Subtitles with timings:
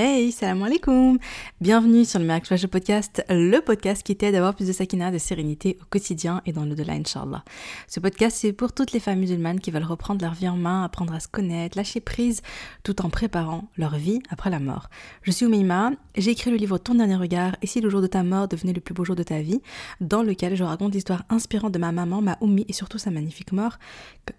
[0.00, 1.18] Hey, salam alaikum
[1.60, 5.18] Bienvenue sur le Miracle Podcast, le podcast qui t'aide à avoir plus de sakina, de
[5.18, 7.42] sérénité au quotidien et dans l'au-delà, Inch'Allah.
[7.88, 10.84] Ce podcast, c'est pour toutes les femmes musulmanes qui veulent reprendre leur vie en main,
[10.84, 12.42] apprendre à se connaître, lâcher prise,
[12.84, 14.88] tout en préparant leur vie après la mort.
[15.22, 18.06] Je suis Oumeima, j'ai écrit le livre Ton dernier regard, et si le jour de
[18.06, 19.60] ta mort devenait le plus beau jour de ta vie,
[20.00, 23.50] dans lequel je raconte l'histoire inspirante de ma maman, ma Oumi, et surtout sa magnifique
[23.50, 23.78] mort.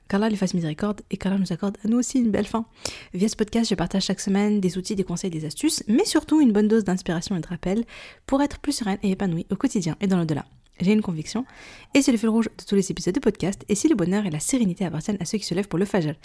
[0.07, 2.66] Qu'Allah lui fasse miséricorde et qu'Allah nous accorde à nous aussi une belle fin.
[3.14, 6.39] Via ce podcast, je partage chaque semaine des outils, des conseils, des astuces, mais surtout
[6.39, 7.84] une bonne dose d'inspiration et de rappel
[8.26, 10.45] pour être plus sereine et épanouie au quotidien et dans l'au-delà.
[10.80, 11.45] J'ai une conviction,
[11.94, 14.26] et c'est le fil rouge de tous les épisodes de podcast, et si le bonheur
[14.26, 16.16] et la sérénité appartiennent à ceux qui se lèvent pour le fajr.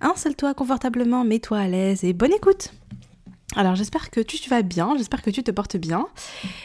[0.00, 2.72] Installe-toi confortablement, mets-toi à l'aise et bonne écoute
[3.54, 6.06] alors j'espère que tu, vas bien, j'espère que tu te portes bien.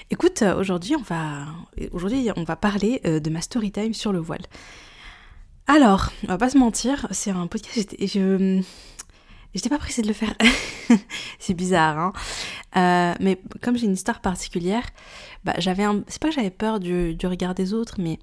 [0.10, 1.46] Écoute, euh, aujourd'hui on va
[1.92, 4.42] aujourd'hui on va parler euh, de ma story time sur le voile.
[5.68, 7.96] Alors, on va pas se mentir, c'est un podcast.
[7.98, 8.62] Je,
[9.54, 10.34] J'étais pas pressée de le faire.
[11.40, 12.14] c'est bizarre, hein.
[12.78, 14.84] Euh, mais comme j'ai une histoire particulière,
[15.44, 16.04] bah, j'avais un...
[16.08, 18.20] C'est pas que j'avais peur du, du, regard des autres, mais...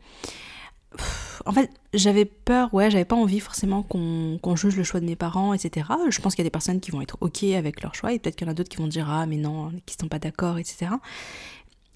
[1.45, 5.17] en fait, j'avais peur, ouais, j'avais pas envie forcément qu'on juge le choix de mes
[5.17, 5.87] parents, etc.
[6.09, 8.19] Je pense qu'il y a des personnes qui vont être ok avec leur choix, et
[8.19, 10.19] peut-être qu'il y en a d'autres qui vont dire ah mais non, qui sont pas
[10.19, 10.93] d'accord, etc.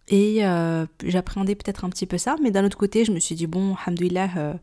[0.08, 3.34] Et euh, j'appréhendais peut-être un petit peu ça, mais d'un autre côté, je me suis
[3.34, 4.55] dit bon, alhamdoulilah, euh,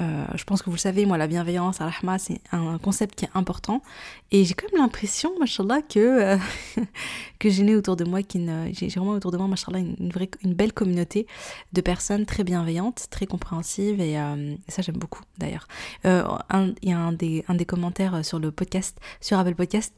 [0.00, 3.24] euh, je pense que vous le savez, moi, la bienveillance, al c'est un concept qui
[3.24, 3.82] est important.
[4.30, 6.36] Et j'ai quand même l'impression, machallah, que, euh,
[7.38, 10.54] que j'ai né autour de moi, j'ai vraiment autour de moi, machallah, une, vraie, une
[10.54, 11.26] belle communauté
[11.72, 14.00] de personnes très bienveillantes, très compréhensives.
[14.00, 15.68] Et, euh, ça, j'aime beaucoup, d'ailleurs.
[16.04, 19.94] Il y a un des, un des commentaires sur le podcast, sur Apple Podcast,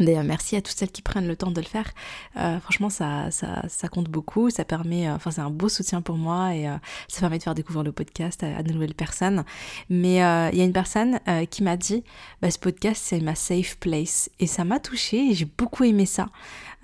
[0.00, 1.92] D'ailleurs, merci à toutes celles qui prennent le temps de le faire.
[2.36, 4.50] Euh, franchement, ça, ça, ça, compte beaucoup.
[4.50, 7.44] Ça permet, euh, enfin, c'est un beau soutien pour moi et euh, ça permet de
[7.44, 9.44] faire découvrir le podcast à, de nouvelles personnes.
[9.90, 11.20] Mais il y a une personne
[11.50, 12.02] qui m'a dit,
[12.42, 14.30] bah, ce podcast, c'est ma safe place.
[14.40, 16.28] Et ça m'a touchée et j'ai beaucoup aimé ça.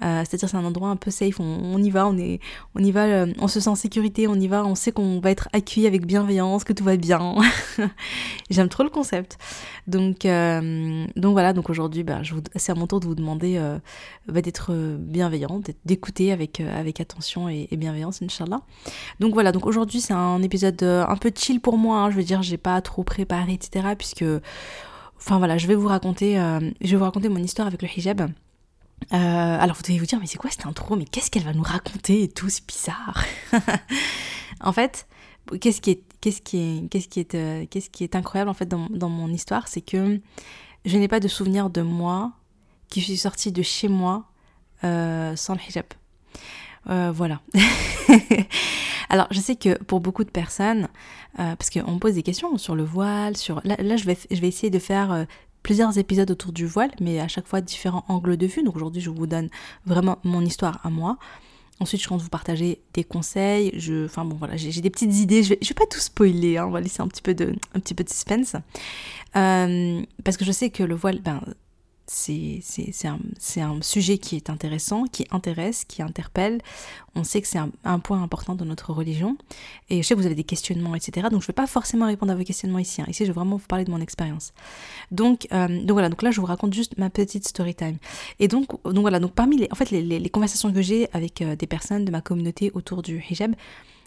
[0.03, 2.41] Euh, c'est-à-dire c'est un endroit un peu safe, on, y va, on, est,
[2.75, 5.21] on y va, euh, on se sent en sécurité, on y va, on sait qu'on
[5.21, 7.37] va être accueilli avec bienveillance, que tout va bien.
[8.51, 9.39] J'aime trop le concept.
[9.87, 12.23] Donc, euh, donc voilà, donc aujourd'hui, bah,
[12.57, 13.61] c'est à mon tour de vous demander
[14.27, 18.61] bah, d'être bienveillant, d'écouter avec, avec attention et, bienveillance, Inch'Allah.
[19.21, 22.11] Donc voilà, donc aujourd'hui c'est un épisode un peu chill pour moi, hein.
[22.11, 23.95] je veux dire, j'ai pas trop préparé, etc.
[23.97, 24.25] Puisque,
[25.19, 26.35] enfin voilà, je vais vous raconter,
[26.81, 28.31] je vais vous raconter mon histoire avec le hijab.
[29.13, 30.97] Euh, alors vous devez vous dire, mais c'est quoi cette intro?
[30.97, 32.49] Mais qu'est-ce qu'elle va nous raconter et tout?
[32.49, 33.25] C'est bizarre.
[34.61, 35.09] en fait,
[35.61, 38.55] qu'est-ce qui est, qu'est-ce qui est, qu'est-ce qui est, euh, qu'est-ce qui est incroyable en
[38.55, 40.21] fait dans, dans mon histoire, c'est que
[40.85, 42.33] je n'ai pas de souvenir de moi
[42.89, 44.25] qui suis sortie de chez moi
[44.85, 45.87] euh, sans le hijab.
[47.15, 47.41] voilà.
[49.13, 50.87] Alors, je sais que pour beaucoup de personnes,
[51.37, 54.41] parce qu'on me pose des questions sur le voile, sur là, là je vais je
[54.41, 55.27] vais essayer de faire
[55.63, 58.63] plusieurs épisodes autour du voile, mais à chaque fois différents angles de vue.
[58.63, 59.49] Donc aujourd'hui, je vous donne
[59.87, 61.19] vraiment mon histoire à moi.
[61.81, 63.73] Ensuite, je compte vous partager des conseils.
[63.75, 65.43] Je, enfin bon, voilà, j'ai des petites idées.
[65.43, 66.59] Je vais, vais pas tout spoiler.
[66.59, 68.55] Hein, on va laisser un petit peu de, un petit peu de suspense,
[69.37, 71.41] euh, parce que je sais que le voile, ben,
[72.13, 76.61] c'est un, sujet qui est intéressant, qui intéresse, qui interpelle.
[77.15, 79.37] On sait que c'est un, point important dans notre religion.
[79.91, 81.29] Et je sais que vous avez des questionnements, etc.
[81.31, 83.01] Donc je ne vais pas forcément répondre à vos questionnements ici.
[83.01, 83.07] Hein.
[83.09, 84.53] Ici, je vais vraiment vous parler de mon expérience.
[85.13, 87.99] Donc, euh, donc voilà, donc là, je vous raconte juste ma petite story time.
[88.41, 91.55] Et donc, voilà, donc parmi les, en fait, les, les, conversations que j'ai avec euh,
[91.55, 93.55] des personnes de ma communauté autour du hijab,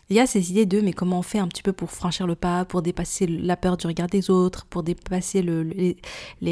[0.10, 2.28] il y a ces idées de mais comment on fait un petit peu pour franchir
[2.28, 5.98] le pas, pour dépasser la peur du regard des autres, pour dépasser le, les,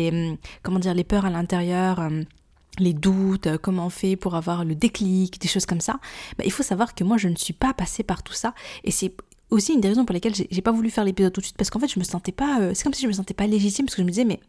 [0.10, 2.26] hum, comment dire, les peurs à l'intérieur hum,
[2.80, 6.00] les doutes, euh, comment on fait pour avoir le déclic, des choses comme ça.
[6.38, 8.54] Bah, il faut savoir que moi je ne suis pas passée par tout ça
[8.84, 9.14] et c'est
[9.50, 11.70] aussi une des raisons pour lesquelles j'ai pas voulu faire l'épisode tout de suite parce
[11.70, 13.86] qu'en fait je me sentais pas, euh, c'est comme si je me sentais pas légitime
[13.86, 14.40] parce que je me disais mais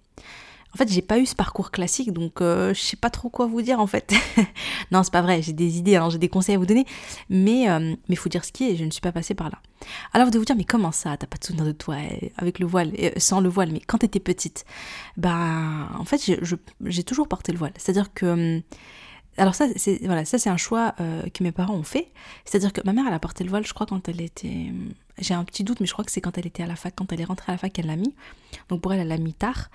[0.74, 3.46] en fait, j'ai pas eu ce parcours classique, donc euh, je sais pas trop quoi
[3.46, 4.14] vous dire en fait.
[4.90, 6.86] non, c'est pas vrai, j'ai des idées, hein, j'ai des conseils à vous donner,
[7.28, 9.58] mais euh, mais faut dire ce qui est, je ne suis pas passée par là.
[10.14, 12.28] Alors vous devez vous dire, mais comment ça, t'as pas de souvenir de toi euh,
[12.38, 14.64] avec le voile, sans le voile, mais quand t'étais petite?
[15.18, 16.30] Bah, en fait,
[16.86, 18.62] j'ai toujours porté le voile, c'est-à-dire que hum,
[19.36, 22.12] alors ça, c'est voilà, ça c'est un choix que mes parents ont fait.
[22.44, 24.92] C'est-à-dire que ma mère, elle a porté le voile, je crois, quand elle était hum,
[25.18, 26.94] j'ai un petit doute, mais je crois que c'est quand elle était à la fac,
[26.96, 28.14] quand elle est rentrée à la fac, qu'elle l'a mis.
[28.68, 29.70] Donc pour elle, elle l'a mis tard.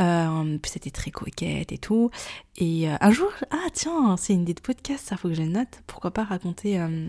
[0.00, 2.10] Euh, puis c'était très coquette et tout.
[2.56, 5.42] Et euh, un jour, ah tiens, c'est une idée de podcast, ça faut que je
[5.42, 5.82] note.
[5.86, 7.08] Pourquoi pas raconter euh,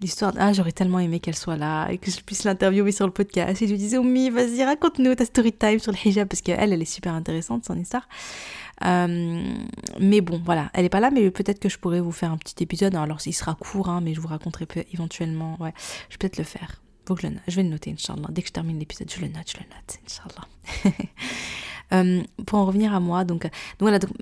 [0.00, 0.32] l'histoire.
[0.38, 3.62] Ah, j'aurais tellement aimé qu'elle soit là et que je puisse l'interviewer sur le podcast.
[3.62, 6.72] Et je lui disais, Oumi, vas-y, raconte-nous ta story time sur le hijab, parce qu'elle,
[6.72, 8.08] elle est super intéressante, son histoire.
[8.82, 12.38] mais bon, voilà, elle est pas là, mais peut-être que je pourrais vous faire un
[12.38, 12.94] petit épisode.
[12.94, 15.56] Alors, il sera court, hein, mais je vous raconterai éventuellement.
[15.60, 15.72] Ouais,
[16.08, 16.80] je vais peut-être le faire
[17.18, 18.28] je, vais le noter, Inch'Allah.
[18.30, 20.96] Dès que je termine l'épisode, je le note, je le note, Inch'Allah.
[21.92, 23.48] Euh, pour en revenir à moi, donc,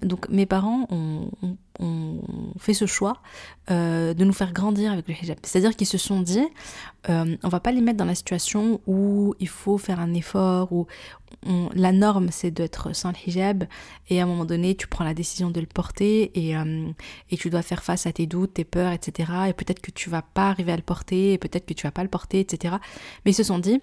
[0.02, 1.30] donc mes parents ont,
[2.58, 3.22] fait ce choix
[3.70, 5.38] euh, de nous faire grandir avec le hijab.
[5.44, 6.44] C'est-à-dire qu'ils se sont dit,
[7.08, 10.72] euh, on va pas les mettre dans la situation où il faut faire un effort,
[10.72, 10.86] où
[11.74, 13.64] la norme c'est d'être sans le hijab,
[14.08, 16.88] et à un moment donné tu prends la décision de le porter et, euh,
[17.38, 19.32] tu dois faire face à tes doutes, tes peurs, etc.
[19.48, 21.92] Et peut-être que tu vas pas arriver à le porter, et peut-être que tu vas
[21.92, 22.76] pas le porter, etc.
[23.24, 23.80] Mais ils se sont dit,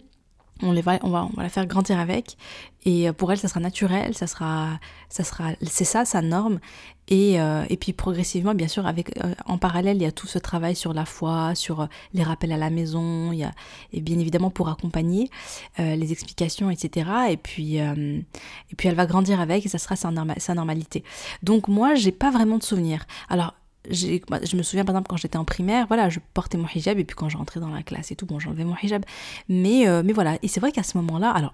[0.62, 2.38] on, les va, on, va, on va la faire grandir avec.
[2.86, 4.80] Et euh, pour elle ça sera naturel ça sera
[5.10, 6.60] ça sera c'est ça sa norme.
[7.08, 10.26] Et, euh, et puis progressivement bien sûr avec euh, en parallèle il y a tout
[10.26, 13.52] ce travail sur la foi sur les rappels à la maison il y a
[13.94, 15.30] et bien évidemment pour accompagner
[15.78, 20.10] les explications etc et puis et puis elle va grandir avec et ça sera sa,
[20.10, 21.04] normalité.
[21.44, 23.06] Donc moi j'ai pas vraiment de souvenirs.
[23.30, 23.54] Alors
[23.90, 27.04] je me souviens par exemple quand j'étais en primaire, voilà, je portais mon hijab et
[27.04, 29.04] puis quand je rentrais dans la classe et tout, bon, j'enlevais mon hijab.
[29.50, 31.54] Mais, euh, mais voilà, et c'est vrai qu'à ce moment-là, alors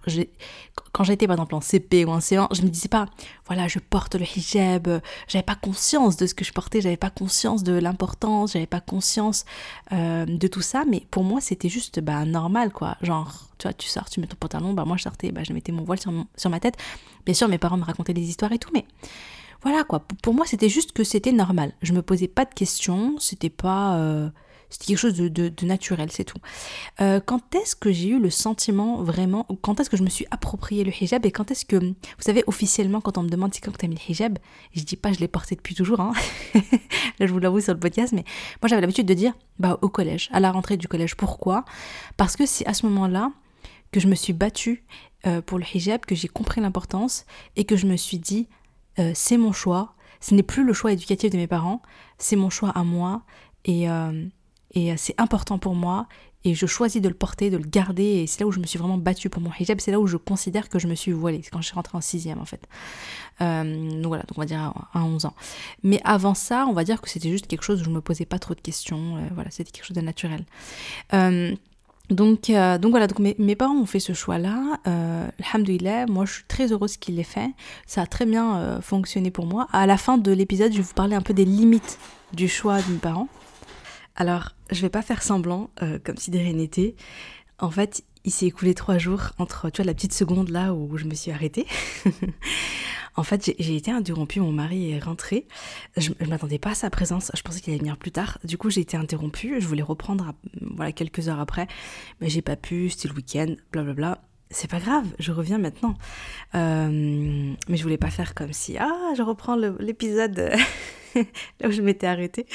[0.92, 3.08] quand j'étais par exemple en CP ou en C1, je me disais pas,
[3.48, 7.10] voilà, je porte le hijab, j'avais pas conscience de ce que je portais, j'avais pas
[7.10, 9.46] conscience de l'importance, j'avais pas conscience
[9.92, 13.74] euh, de tout ça, mais pour moi c'était juste bah, normal quoi, genre tu vois,
[13.74, 16.00] tu sors, tu mets ton pantalon, bah moi je sortais, bah, je mettais mon voile
[16.00, 16.78] sur, sur ma tête.
[17.26, 18.86] Bien sûr, mes parents me racontaient des histoires et tout, mais
[19.64, 21.74] voilà quoi, pour moi c'était juste que c'était normal.
[21.82, 23.98] Je me posais pas de questions, c'était pas...
[23.98, 24.30] Euh,
[24.72, 26.38] c'était quelque chose de, naturel, c'est tout.
[27.02, 30.26] Euh, quand est-ce que j'ai eu le sentiment vraiment, quand est-ce que je me suis
[30.32, 33.60] approprié le hijab et quand est-ce que, vous savez, officiellement, quand on me demande c'est
[33.60, 34.40] quand tu as mis le hijab,
[34.74, 36.14] je dis pas je l'ai porté depuis toujours, hein.
[37.20, 38.24] là je vous l'avoue sur le podcast, mais
[38.62, 41.16] moi j'avais l'habitude de dire bah au collège, à la rentrée du collège.
[41.16, 41.66] Pourquoi?
[42.16, 43.34] Parce que c'est à ce moment-là
[43.92, 44.86] que je me suis battue
[45.28, 47.26] euh, pour le hijab, que j'ai compris l'importance
[47.58, 48.48] et que je me suis dit
[49.02, 51.82] euh, c'est mon choix, ce n'est plus le choix éducatif de mes parents,
[52.18, 53.24] c'est mon choix à moi.
[53.66, 54.26] Et, euh,
[54.74, 56.08] et euh, c'est important pour moi.
[56.44, 58.04] Et je choisis de le porter, de le garder.
[58.04, 60.08] Et c'est là où je me suis vraiment battue pour mon hijab, c'est là où
[60.08, 62.46] je considère que je me suis voilée, c'est quand je suis rentrée en sixième en
[62.46, 62.62] fait.
[63.40, 65.36] donc voilà, donc on va dire à, 11 ans.
[65.84, 68.26] Mais avant ça, on va dire que c'était juste quelque chose où je me posais
[68.26, 70.46] pas trop de questions, voilà, c'était quelque chose de naturel.
[72.12, 74.80] Donc, euh, donc voilà, donc mes, parents ont fait ce choix-là.
[74.86, 75.28] Euh,
[76.10, 77.50] moi je suis très heureuse qu'ils l'aient fait.
[77.88, 79.68] Ça a très bien euh, fonctionné pour moi.
[79.72, 81.98] À la fin de l'épisode, je vais vous parler un peu des limites
[82.34, 83.30] du choix de mes parents.
[84.18, 86.96] Alors, je vais pas faire semblant, euh, comme si de rien n'était.
[87.60, 90.98] En fait, il s'est écoulé trois jours entre, tu vois, la petite seconde là où
[90.98, 91.66] je me suis arrêtée.
[93.16, 95.46] En fait, j'ai été interrompue, mon mari est rentré.
[95.98, 98.38] Je, ne m'attendais pas à sa présence, je pensais qu'il allait venir plus tard.
[98.44, 101.68] Du coup, j'ai été interrompue, je voulais reprendre voilà, quelques heures après,
[102.20, 104.22] mais j'ai pas pu, c'était le week-end, blablabla.
[104.50, 105.96] C'est pas grave, je reviens maintenant.
[106.56, 110.52] Euh, mais je voulais pas faire comme si, ah, je reprends l'épisode
[111.60, 112.46] là où je m'étais arrêtée.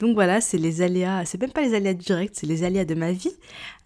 [0.00, 2.94] Donc voilà, c'est les aléas, c'est même pas les aléas directs, c'est les aléas de
[2.94, 3.34] ma vie.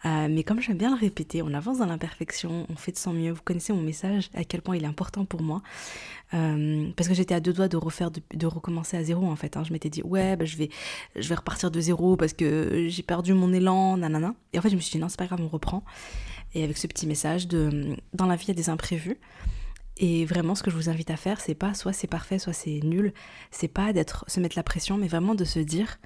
[0.04, 3.12] Euh, mais comme j'aime bien le répéter, on avance dans l'imperfection, on fait de son
[3.12, 3.32] mieux.
[3.32, 5.60] Vous connaissez mon message, à quel point il est important pour moi.
[6.32, 9.56] Euh, parce que j'étais à deux doigts de refaire, de, recommencer à zéro en fait.
[9.56, 9.64] Hein.
[9.66, 10.70] Je m'étais dit, ouais, bah, je, vais,
[11.16, 14.34] je vais repartir de zéro parce que j'ai perdu mon élan, nanana.
[14.52, 15.82] Et en fait, je me suis dit, non, c'est pas grave, on reprend.
[16.54, 19.18] Et avec ce petit message de, dans la vie, il y a des imprévus.
[19.96, 22.52] Et vraiment, ce que je vous invite à faire, c'est pas soit c'est parfait, soit
[22.52, 23.12] c'est nul.
[23.50, 25.98] C'est pas d'être se mettre la pression, mais vraiment de se dire,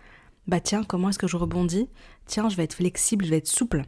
[0.47, 1.89] bah tiens, comment est-ce que je rebondis?
[2.27, 3.85] Tiens, je vais être flexible, je vais être souple.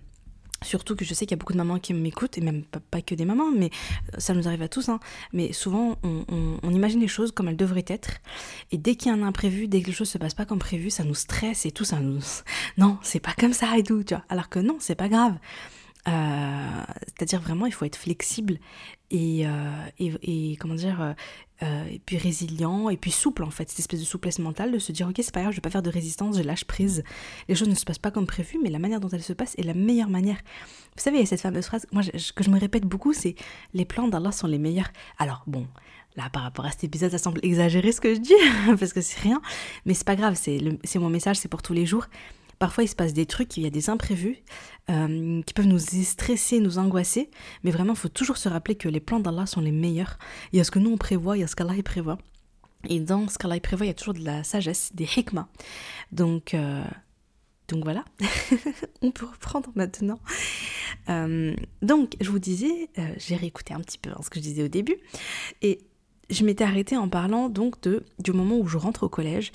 [0.63, 3.01] Surtout que je sais qu'il y a beaucoup de mamans qui m'écoutent, et même pas,
[3.01, 3.71] que des mamans, mais
[4.19, 4.91] ça nous arrive à tous.
[4.91, 5.01] Hein.
[5.33, 8.19] Mais souvent, on, imagine les choses comme elles devraient être.
[8.71, 10.59] Et dès qu'il y a un imprévu, dès que les choses se passent pas comme
[10.59, 12.21] prévu, ça nous stresse et tout, ça nous...
[12.77, 14.25] Non, c'est pas comme ça et tout, tu vois.
[14.29, 15.39] Alors que non, c'est pas grave.
[16.09, 18.59] Euh, c'est-à-dire vraiment, il faut être flexible
[19.11, 21.15] et, euh, et, comment dire,
[21.63, 24.79] euh, et puis résilient et puis souple en fait, cette espèce de souplesse mentale de
[24.79, 27.03] se dire ok c'est pas grave, je vais pas faire de résistance, je lâche prise.
[27.49, 29.55] Les choses ne se passent pas comme prévu, mais la manière dont elles se passent
[29.59, 30.39] est la meilleure manière.
[30.97, 33.35] Vous savez, il y a cette fameuse phrase moi, que je me répète beaucoup, c'est
[33.75, 34.91] les plans d'Allah sont les meilleurs.
[35.19, 35.67] Alors bon,
[36.17, 38.33] là par rapport à cet épisode, ça semble exagéré ce que je dis
[38.79, 39.43] parce que c'est rien,
[39.85, 42.07] mais c'est pas grave, c'est mon message, c'est pour tous les jours.
[42.61, 44.37] Parfois, il se passe des trucs, il y a des imprévus
[44.91, 47.31] euh, qui peuvent nous stresser, nous angoisser.
[47.65, 50.19] Mais vraiment, il faut toujours se rappeler que les plans d'Allah sont les meilleurs.
[50.53, 52.19] Il y a ce que nous on prévoit, il y a ce qu'Allah prévoit.
[52.87, 55.49] Et dans ce qu'Allah prévoit, il y a toujours de la sagesse, des hikmah.
[56.13, 56.85] Donc, euh,
[57.69, 58.05] donc voilà,
[59.01, 60.21] on peut reprendre maintenant.
[61.09, 64.63] Euh, donc, je vous disais, j'ai réécouté un petit peu hein, ce que je disais
[64.63, 64.99] au début.
[65.63, 65.81] Et
[66.29, 69.51] je m'étais arrêtée en parlant donc de, du moment où je rentre au collège.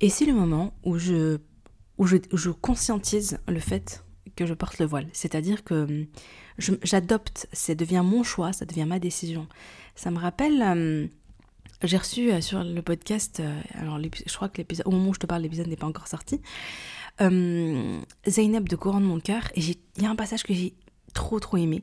[0.00, 1.38] Et c'est le moment où je
[1.98, 5.08] où je, conscientise le fait que je porte le voile.
[5.12, 6.06] C'est-à-dire que hum,
[6.82, 9.46] j'adopte, ça devient mon choix, ça devient ma décision.
[9.94, 11.08] Ça me rappelle, hum,
[11.82, 15.14] j'ai reçu euh, sur le podcast, euh, alors je crois que l'épisode, au moment où
[15.14, 16.40] je te parle, l'épisode n'est pas encore sorti,
[17.20, 20.74] euh, Zainab de Courant de mon cœur, et il y a un passage que j'ai
[21.14, 21.82] trop trop aimé.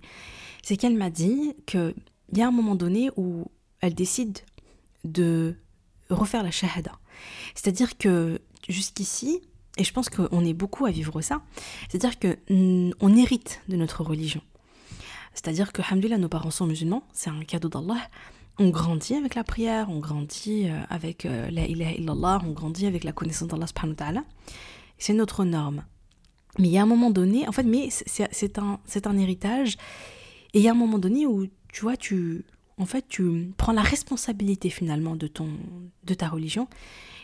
[0.63, 1.93] C'est qu'elle m'a dit qu'il
[2.33, 3.45] y a un moment donné où
[3.81, 4.39] elle décide
[5.03, 5.55] de
[6.09, 6.93] refaire la shahada.
[7.55, 8.39] C'est-à-dire que
[8.69, 9.41] jusqu'ici,
[9.77, 11.41] et je pense qu'on est beaucoup à vivre ça,
[11.89, 14.41] c'est-à-dire que mm, on hérite de notre religion.
[15.33, 17.97] C'est-à-dire que, alhamdoulilah, nos parents sont musulmans, c'est un cadeau d'Allah.
[18.59, 22.85] On grandit avec la prière, on grandit euh, avec euh, la ilaha illallah, on grandit
[22.85, 24.21] avec la connaissance d'Allah subhanahu wa.
[24.99, 25.83] C'est notre norme.
[26.59, 29.77] Mais il y a un moment donné, en fait, mais c'est un, un héritage,
[30.53, 32.45] et il y a un moment donné où, tu vois, tu,
[32.77, 35.49] en fait, tu prends la responsabilité finalement de, ton,
[36.03, 36.67] de ta religion.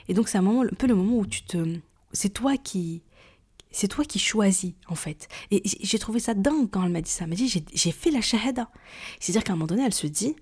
[0.07, 1.57] Et donc, c'est un peu le moment où tu te.
[2.11, 3.03] C'est toi qui.
[3.71, 5.27] C'est toi qui choisis, en fait.
[5.51, 7.25] Et j'ai trouvé ça dingue quand elle m'a dit ça.
[7.25, 8.69] Elle m'a dit J'ai fait la shahada.
[9.19, 10.35] C'est-à-dire qu'à un moment donné, elle se dit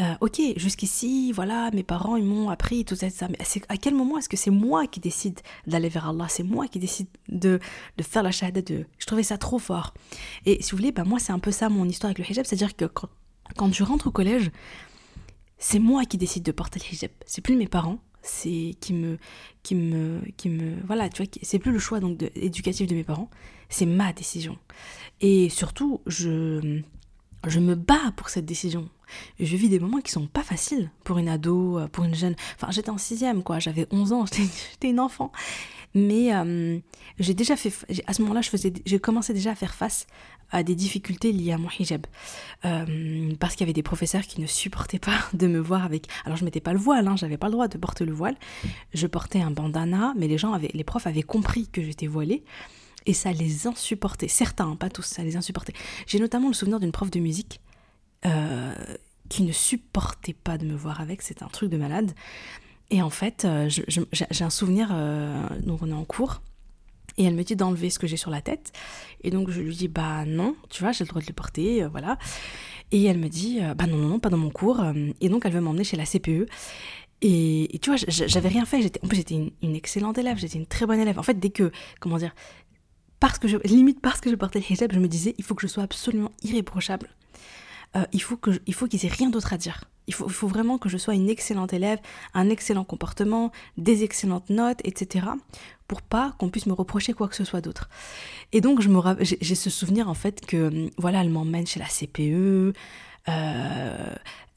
[0.00, 3.26] euh, ok, jusqu'ici, voilà, mes parents, ils m'ont appris tout ça, ça.
[3.28, 3.38] Mais
[3.68, 6.26] à quel moment est-ce que c'est moi qui décide d'aller vers Allah?
[6.28, 7.58] C'est moi qui décide de,
[7.96, 8.86] de faire la shahada de...
[8.98, 9.94] Je trouvais ça trop fort.
[10.46, 12.44] Et si vous voulez, bah, moi, c'est un peu ça mon histoire avec le hijab.
[12.44, 13.08] C'est-à-dire que quand,
[13.56, 14.52] quand tu rentres au collège,
[15.58, 17.10] c'est moi qui décide de porter le hijab.
[17.26, 17.98] C'est plus mes parents,
[18.28, 19.18] c'est qui me
[19.62, 23.04] qui me qui me voilà tu vois c'est plus le choix donc éducatif de mes
[23.04, 23.30] parents
[23.68, 24.56] c'est ma décision.
[25.20, 26.80] Et surtout je
[27.46, 28.88] je me bats pour cette décision
[29.40, 32.34] je vis des moments qui sont pas faciles pour une ado, euh, pour une jeune.
[32.56, 33.58] Enfin, j'étais en sixième, quoi.
[33.58, 34.24] J'avais 11 ans,
[34.72, 35.32] j'étais une enfant.
[35.94, 36.78] Mais euh,
[37.18, 37.72] j'ai déjà fait.
[38.06, 40.06] À ce moment-là, je faisais, j'ai commencé déjà à faire face
[40.50, 42.06] à des difficultés liées à mon hijab.
[42.64, 46.06] Euh, parce qu'il y avait des professeurs qui ne supportaient pas de me voir avec.
[46.24, 48.36] Alors, je mettais pas le voile, hein, j'avais pas le droit de porter le voile.
[48.94, 52.44] Je portais un bandana, mais les gens avaient, les profs avaient compris que j'étais voilée
[53.06, 54.28] et ça les insupportait.
[54.28, 55.72] Certains, pas tous, ça les insupportait.
[56.06, 57.60] J'ai notamment le souvenir d'une prof de musique
[58.26, 58.74] euh,
[59.28, 62.12] qui ne supportait pas de me voir avec, c'est un truc de malade.
[62.90, 66.40] Et en fait, euh, j'ai un souvenir, euh, donc on est en cours,
[67.18, 68.72] et elle me dit d'enlever ce que j'ai sur la tête.
[69.22, 71.84] Et donc je lui dis, bah non, tu vois, j'ai le droit de le porter,
[71.86, 72.18] voilà.
[72.90, 74.82] Et elle me dit, bah non, non, non, pas dans mon cours.
[75.20, 76.46] Et donc elle veut m'emmener chez la CPE.
[77.20, 78.98] Et, tu vois, j'avais rien fait.
[79.02, 81.18] en plus, j'étais une, excellente élève, j'étais une très bonne élève.
[81.18, 82.34] En fait, dès que, comment dire,
[83.20, 85.62] parce que limite parce que je portais le hijab, je me disais, il faut que
[85.62, 87.08] je sois absolument irréprochable
[87.96, 88.50] euh, il faut que
[88.86, 89.84] qu'ils aient rien d'autre à dire.
[90.06, 91.98] Il faut, il faut, vraiment que je sois une excellente élève,
[92.32, 95.26] un excellent comportement, des excellentes notes, etc.
[95.86, 97.88] Pour pas qu'on puisse me reprocher quoi que ce soit d'autre.
[98.52, 101.86] Et donc je me j'ai ce souvenir en fait que voilà, elle m'emmène chez la
[101.86, 102.74] CPE.
[103.28, 104.14] Euh,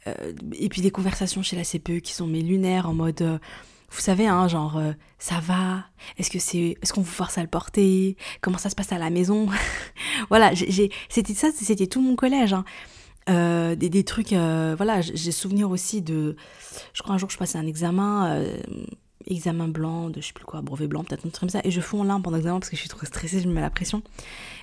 [0.07, 3.39] euh, et puis des conversations chez la CPE qui sont mes lunaires en mode
[3.93, 4.81] vous savez, hein, genre,
[5.19, 5.83] ça va
[6.17, 8.97] Est-ce que c'est, est-ce qu'on vous force à le porter Comment ça se passe à
[8.97, 9.49] la maison?
[10.29, 12.53] Voilà, c'était ça, c'était tout mon collège.
[12.53, 12.63] Hein.
[13.29, 16.35] Euh, des, des, trucs, euh, voilà, j'ai souvenir aussi de,
[16.93, 18.57] je crois un jour je passais un examen, euh,
[19.27, 21.69] examen blanc, de je sais plus quoi, brevet blanc, peut-être un truc comme ça, et
[21.69, 23.61] je fonds en larmes pendant l'examen parce que je suis trop stressée, je me mets
[23.61, 24.01] la pression,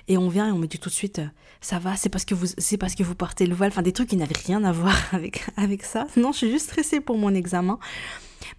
[0.09, 1.21] et on vient et on me dit tout de suite,
[1.61, 3.93] ça va, c'est parce que vous, c'est parce que vous portez le voile, enfin des
[3.93, 7.17] trucs qui n'avaient rien à voir avec, avec ça, non, je suis juste stressée pour
[7.17, 7.79] mon examen,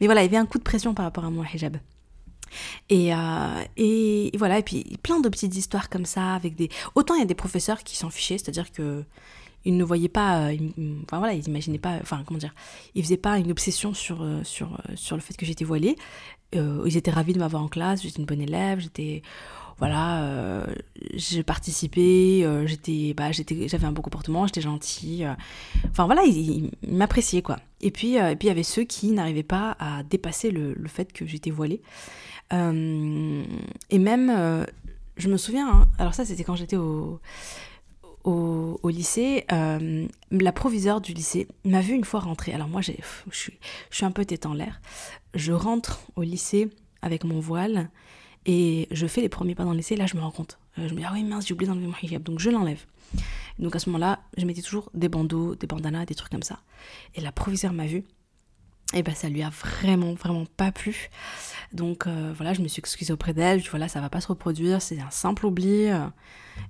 [0.00, 1.76] mais voilà, il y avait un coup de pression par rapport à mon hijab.
[2.88, 3.12] Et,
[3.76, 6.68] et, voilà, et puis plein de petites histoires comme ça, avec des...
[6.96, 9.04] Autant il y a des professeurs qui s'en fichaient, c'est-à-dire que
[9.64, 10.56] ils ne voyaient pas, euh,
[11.04, 12.54] enfin voilà, ils n'imaginaient pas, enfin comment dire,
[12.94, 15.96] ils faisaient pas une obsession sur, euh, sur, euh, sur le fait que j'étais voilée.
[16.52, 19.22] ils étaient ravis de m'avoir en classe, j'étais une bonne élève, j'étais,
[19.78, 20.66] voilà,
[21.14, 25.26] j'ai participé, j'étais, bah, j'étais, j'avais un bon comportement, j'étais gentille.
[25.90, 27.58] enfin voilà, ils, m'appréciaient quoi.
[27.80, 31.12] Et puis, puis il y avait ceux qui n'arrivaient pas à dépasser le, le fait
[31.12, 31.80] que j'étais voilée.
[32.52, 34.66] et même,
[35.16, 37.20] je me souviens, hein, alors ça c'était quand j'étais au
[38.24, 42.52] au, lycée, euh, la proviseure du lycée m'a vu une fois rentrer.
[42.52, 42.92] Alors moi, je
[43.30, 43.58] suis,
[44.02, 44.80] un peu tête en l'air.
[45.34, 46.70] Je rentre au lycée
[47.02, 47.90] avec mon voile
[48.46, 49.96] et je fais les premiers pas dans le lycée.
[49.96, 50.58] Là, je me rends compte.
[50.78, 52.22] Euh, je me dis, ah oui, mince, j'ai oublié d'enlever mon hijab.
[52.22, 52.84] Donc je l'enlève.
[53.58, 56.60] Donc à ce moment-là, je mettais toujours des bandeaux, des bandanas, des trucs comme ça.
[57.14, 58.04] Et la proviseure m'a vu.
[58.92, 61.10] Et ben ça lui a vraiment, vraiment pas plu.
[61.72, 63.60] Donc euh, voilà, je me suis excusée auprès d'elle.
[63.60, 65.88] Je dis voilà, ça va pas se reproduire, c'est un simple oubli.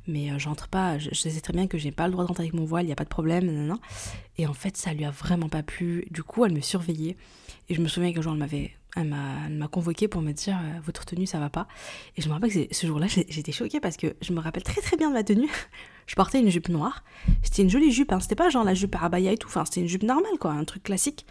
[0.07, 2.55] Mais euh, j'entre pas, je, sais très bien que j'ai pas le droit d'entrer avec
[2.55, 3.77] mon voile, il n'y a pas de problème,
[4.39, 6.05] Et en fait, ça lui a vraiment pas plu.
[6.11, 7.17] Du coup, elle me surveillait.
[7.69, 10.81] Et je me souviens qu'un jour, elle m'avait elle m'a convoqué pour me dire euh,
[10.85, 11.69] votre tenue ça va pas
[12.17, 14.81] et je me rappelle que ce jour-là j'étais choquée parce que je me rappelle très
[14.81, 15.49] très bien de ma tenue
[16.09, 17.05] je portais une jupe noire
[17.43, 18.19] c'était une jolie jupe hein.
[18.19, 20.51] c'était pas genre la jupe à abaya et tout enfin c'était une jupe normale quoi
[20.51, 21.25] un truc classique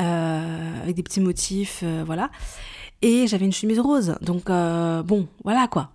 [0.00, 2.30] euh, avec des petits motifs voilà
[3.02, 5.92] et j'avais une chemise rose donc bon voilà quoi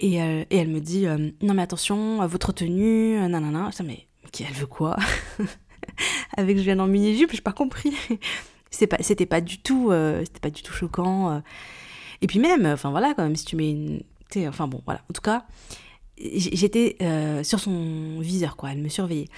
[0.00, 3.70] et, euh, elle me dit euh, Non, mais attention, votre tenue, euh, nanana.
[3.72, 4.06] Je dis, mais
[4.46, 4.96] elle veut quoi?
[6.36, 7.94] Avec je viens en mini-jupe, j'ai pas compris.
[8.70, 9.90] C'était pas, pas du tout,
[10.24, 11.40] c'était pas du tout choquant.
[12.20, 14.02] Et puis même, enfin voilà, quand même, si tu mets une.
[14.48, 15.00] Enfin bon, voilà.
[15.08, 15.46] En tout cas,
[16.18, 16.98] j'étais
[17.42, 18.72] sur son viseur, quoi.
[18.72, 19.28] Elle me surveillait.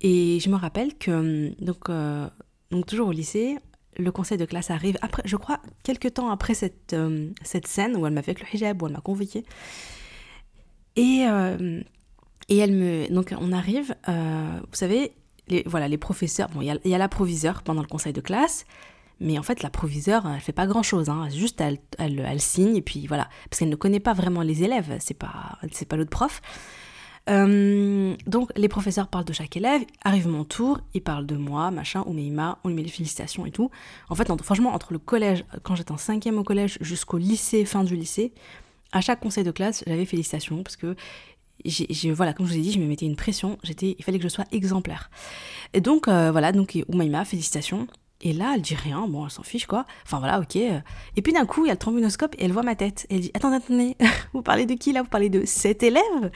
[0.00, 1.88] Et je me rappelle que, donc,
[2.74, 3.58] donc toujours au lycée,
[3.96, 7.96] le conseil de classe arrive, après, je crois, quelques temps après cette, euh, cette scène
[7.96, 9.44] où elle m'a fait le hijab, où elle m'a convoqué.
[10.96, 11.80] Et, euh,
[12.48, 13.12] et elle me.
[13.12, 15.12] Donc, on arrive, euh, vous savez,
[15.48, 16.48] les, voilà, les professeurs.
[16.50, 18.64] Bon, il y a, a la proviseure pendant le conseil de classe,
[19.20, 21.08] mais en fait, la proviseure, elle fait pas grand chose.
[21.08, 23.28] Hein, juste, elle, elle, elle, signe, et puis voilà.
[23.48, 26.40] Parce qu'elle ne connaît pas vraiment les élèves, c'est pas, c'est pas l'autre prof.
[27.30, 31.70] Euh, donc les professeurs parlent de chaque élève, arrive mon tour, ils parlent de moi,
[31.70, 33.70] machin, Oumeima, on lui met les félicitations et tout.
[34.10, 37.84] En fait, franchement, entre le collège, quand j'étais en cinquième au collège, jusqu'au lycée, fin
[37.84, 38.32] du lycée,
[38.92, 40.96] à chaque conseil de classe, j'avais félicitations parce que
[42.12, 44.28] voilà, comme je vous ai dit, je me mettais une pression, il fallait que je
[44.28, 45.10] sois exemplaire.
[45.72, 47.86] Et donc, euh, voilà, donc Oumaima, félicitations.
[48.20, 49.84] Et là, elle dit rien, bon, elle s'en fiche, quoi.
[50.04, 50.56] Enfin, voilà, ok.
[50.56, 53.06] Et puis d'un coup, il y a le trombinoscope et elle voit ma tête.
[53.10, 53.96] Elle dit, attendez, attendez,
[54.32, 55.02] vous parlez de qui là?
[55.02, 56.30] Vous parlez de cet élève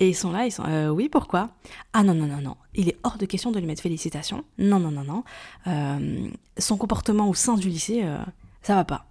[0.00, 1.50] et ils sont là, ils sont euh, oui, pourquoi?
[1.92, 4.44] Ah non, non, non, non, il est hors de question de lui mettre félicitations.
[4.56, 5.24] Non, non, non, non.
[5.66, 8.18] Euh, son comportement au sein du lycée, euh,
[8.62, 9.06] ça va pas.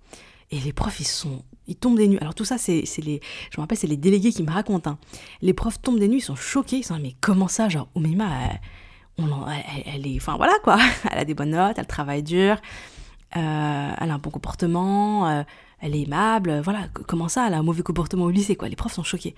[0.50, 1.44] Et les profs, ils sont.
[1.67, 2.17] Ils tombent des nues.
[2.20, 3.20] Alors tout ça, c'est les.
[3.51, 4.91] Je me rappelle, c'est les délégués qui me racontent.
[4.91, 4.98] Hein.
[5.41, 6.77] Les profs tombent des nues, ils sont choqués.
[6.77, 7.67] Ils sont mais comment ça?
[7.67, 8.29] Genre, Oumima,
[9.17, 10.15] on elle, elle, est.
[10.15, 10.77] Enfin voilà quoi.
[11.12, 12.62] Elle a des bonnes notes, elle travaille dur,
[13.32, 15.44] elle a un bon comportement
[15.80, 18.76] elle est aimable, voilà, comment ça, elle a un mauvais comportement au lycée, quoi, les
[18.76, 19.36] profs sont choqués.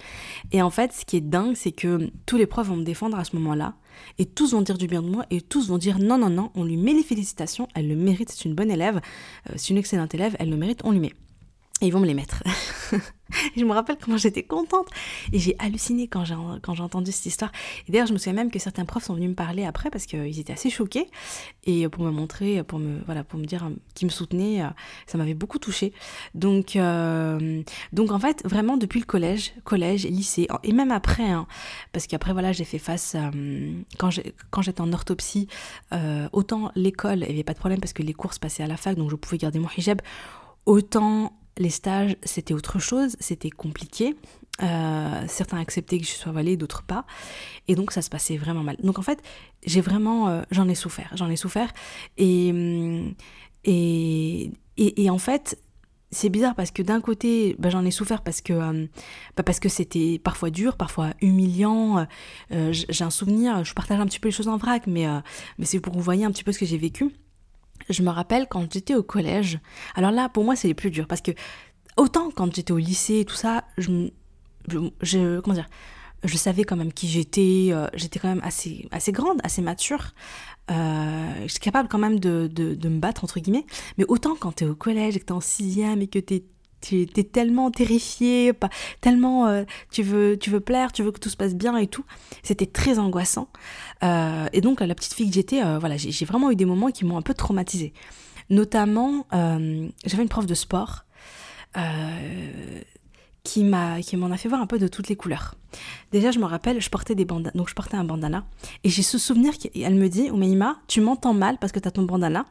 [0.52, 3.18] Et en fait, ce qui est dingue, c'est que tous les profs vont me défendre
[3.18, 3.76] à ce moment-là,
[4.18, 6.52] et tous vont dire du bien de moi, et tous vont dire non, non, non,
[6.56, 9.02] on lui met les félicitations, elle le mérite, c'est une bonne élève,
[9.50, 11.14] euh, c'est une excellente élève, elle le mérite, on lui met.
[11.82, 12.44] Et ils vont me les mettre.
[13.56, 14.88] je me rappelle comment j'étais contente.
[15.32, 17.52] Et j'ai halluciné quand j'ai, quand j'ai entendu cette histoire.
[17.88, 20.06] Et d'ailleurs, je me souviens même que certains profs sont venus me parler après parce
[20.06, 21.08] qu'ils étaient assez choqués.
[21.66, 24.68] Et pour me montrer, pour me, voilà, pour me dire euh, qu'ils me soutenaient, euh,
[25.08, 25.94] ça m'avait beaucoup touchée.
[26.34, 27.62] Donc, euh,
[27.94, 31.48] donc en fait, vraiment depuis le collège, collège, lycée, et même après, hein,
[31.92, 33.16] parce qu'après, voilà, j'ai fait face,
[33.98, 35.48] quand, j'ai, quand j'étais en orthopsie,
[36.32, 38.68] autant l'école, il n'y avait pas de problème parce que les cours se passaient à
[38.68, 40.02] la fac, donc je pouvais garder mon hijab,
[40.66, 44.16] autant les stages, c'était autre chose, c'était compliqué.
[44.62, 47.06] Euh, certains acceptaient que je sois valée, d'autres pas.
[47.68, 48.78] Et donc ça se passait vraiment mal.
[48.84, 49.22] Donc en fait,
[49.66, 51.72] j'ai vraiment, euh, j'en ai souffert, j'en ai souffert.
[52.18, 52.50] Et,
[53.64, 55.60] et, et, en fait,
[56.12, 58.88] c'est bizarre parce que d'un côté, bah, j'en ai souffert parce que euh,
[59.38, 62.06] bah, parce que c'était parfois dur, parfois humiliant.
[62.50, 65.06] j'ai un souvenir, je partage un petit peu les choses en vrac, mais,
[65.58, 67.12] mais c'est pour vous voyez un petit peu ce que j'ai vécu
[67.90, 69.60] je me rappelle quand j'étais au collège.
[69.96, 71.32] Alors là, pour moi, c'est les plus dur parce que
[71.98, 74.10] autant quand j'étais au lycée et tout ça, je,
[75.02, 75.70] je, comment dire,
[76.24, 77.70] je savais quand même qui j'étais.
[77.72, 80.14] Euh, j'étais quand même assez, assez grande, assez mature.
[80.72, 83.66] Euh, j'étais capable quand même de, de, de, me battre entre guillemets.
[83.98, 86.44] Mais autant quand t'es au collège et que t'es en sixième et que t'es
[86.82, 88.70] tu es tellement terrifié, pas,
[89.02, 91.88] tellement euh, tu, veux, tu veux plaire, tu veux que tout se passe bien et
[91.88, 92.06] tout.
[92.44, 93.50] C'était très angoissant.
[94.04, 96.92] Euh, et donc, la petite fille que j'étais, euh, voilà, j'ai vraiment eu des moments
[96.92, 97.94] qui m'ont un peu traumatisée.
[98.50, 101.06] Notamment, j'avais une prof de sport
[103.44, 105.56] qui m'a qui m'en a fait voir un peu de toutes les couleurs.
[106.12, 108.46] Déjà, je me rappelle, je portais des bandanas, donc je portais un bandana,
[108.84, 111.92] et j'ai ce souvenir qu'elle me dit, Oumeima, tu m'entends mal parce que tu as
[111.92, 112.46] ton bandana,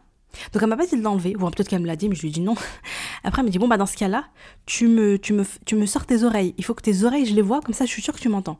[0.53, 2.23] donc elle m'a pas dit de l'enlever, ou peut-être qu'elle me l'a dit, mais je
[2.23, 2.55] lui ai dit non.
[3.25, 4.27] Après elle me dit bon bah dans ce cas-là,
[4.67, 6.55] tu me, tu me, tu me sors tes oreilles.
[6.59, 8.29] Il faut que tes oreilles je les vois, comme ça je suis sûre que tu
[8.29, 8.59] m'entends.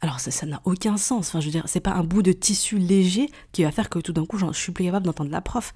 [0.00, 1.28] Alors ça n'a aucun sens.
[1.28, 3.98] Enfin je veux dire, c'est pas un bout de tissu léger qui va faire que
[3.98, 5.72] tout d'un coup je suis plus capable d'entendre la prof.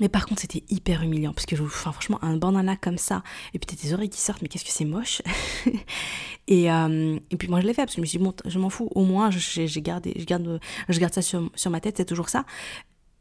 [0.00, 3.22] Mais par contre c'était hyper humiliant parce que je, enfin, franchement un bandana comme ça
[3.54, 5.22] et puis tes oreilles qui sortent, mais qu'est-ce que c'est moche?
[6.48, 8.34] et, euh, et puis moi je l'ai fait parce que je me suis dit bon
[8.44, 11.80] je m'en fous, au moins j'ai gardé, je garde, je garde ça sur, sur ma
[11.80, 12.44] tête, c'est toujours ça.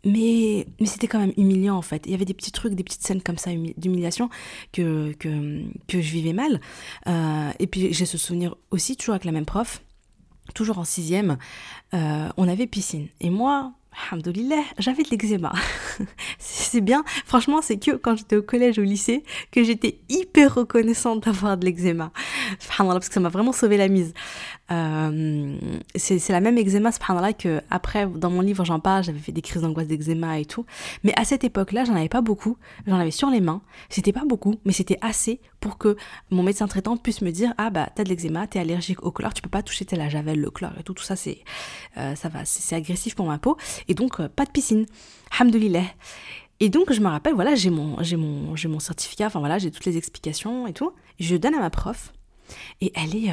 [0.03, 2.03] Mais, mais c'était quand même humiliant en fait.
[2.05, 4.29] Il y avait des petits trucs, des petites scènes comme ça d'humiliation
[4.71, 6.59] que, que, que, je vivais mal.
[7.07, 9.83] Euh, et puis j'ai ce souvenir aussi, toujours avec la même prof,
[10.55, 11.37] toujours en sixième,
[11.93, 13.07] euh, on avait piscine.
[13.19, 15.51] Et moi, Alhamdoulilah, j'avais de l'eczéma.
[16.39, 17.03] c'est bien.
[17.25, 21.57] Franchement, c'est que quand j'étais au collège ou au lycée que j'étais hyper reconnaissante d'avoir
[21.57, 22.11] de l'eczéma.
[22.77, 24.13] parce que ça m'a vraiment sauvé la mise.
[24.71, 25.57] Euh,
[25.95, 29.41] c'est la même eczéma, subhanallah, que après, dans mon livre, j'en parle, j'avais fait des
[29.41, 30.65] crises d'angoisse d'eczéma et tout.
[31.03, 32.57] Mais à cette époque-là, j'en avais pas beaucoup.
[32.87, 33.61] J'en avais sur les mains.
[33.89, 35.95] C'était pas beaucoup, mais c'était assez pour que
[36.31, 39.33] mon médecin traitant puisse me dire, ah bah, t'as de l'eczéma, t'es allergique au chlore,
[39.33, 40.93] tu peux pas toucher tes la javel, le chlore et tout.
[40.93, 41.39] Tout ça, c'est,
[41.97, 43.57] euh, ça va, c'est agressif pour ma peau.
[43.87, 44.85] Et donc, euh, pas de piscine.
[45.37, 45.83] Alhamdoulilah.
[46.59, 49.57] Et donc, je me rappelle, voilà, j'ai mon, j'ai mon, j'ai mon certificat, enfin voilà,
[49.57, 50.91] j'ai toutes les explications et tout.
[51.19, 52.13] Je donne à ma prof.
[52.81, 53.31] Et elle est,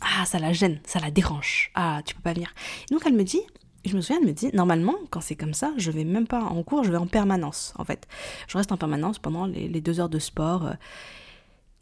[0.00, 1.70] ah, ça la gêne, ça la dérange.
[1.74, 2.54] Ah, tu peux pas venir.
[2.90, 3.40] donc elle me dit,
[3.84, 6.40] je me souviens, elle me dit, normalement, quand c'est comme ça, je vais même pas
[6.40, 8.06] en cours, je vais en permanence, en fait.
[8.48, 10.66] Je reste en permanence pendant les, deux heures de sport.
[10.66, 10.72] Euh.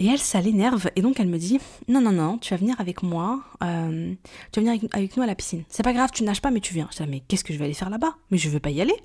[0.03, 0.91] Et elle, ça l'énerve.
[0.97, 4.13] Et donc elle me dit, non, non, non, tu vas venir avec moi, euh,
[4.51, 5.63] tu vas venir avec, nous à la piscine.
[5.69, 6.89] C'est pas grave, tu nages pas, mais tu viens.
[6.91, 8.17] Je dis, mais qu'est-ce que je vais aller faire là-bas?
[8.33, 8.97] Mais je veux pas y aller.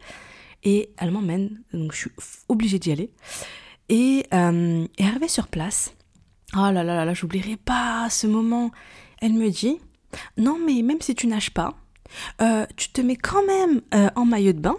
[0.63, 2.09] Et elle m'emmène, donc je suis
[2.49, 3.11] obligée d'y aller.
[3.89, 5.93] Et, euh, arrivée sur place,
[6.55, 8.71] oh là là là là, j'oublierai pas ce moment.
[9.21, 9.77] Elle me dit,
[10.35, 11.75] non mais même si tu nages pas,
[12.41, 14.77] euh, tu te mets quand même euh, en maillot de bain,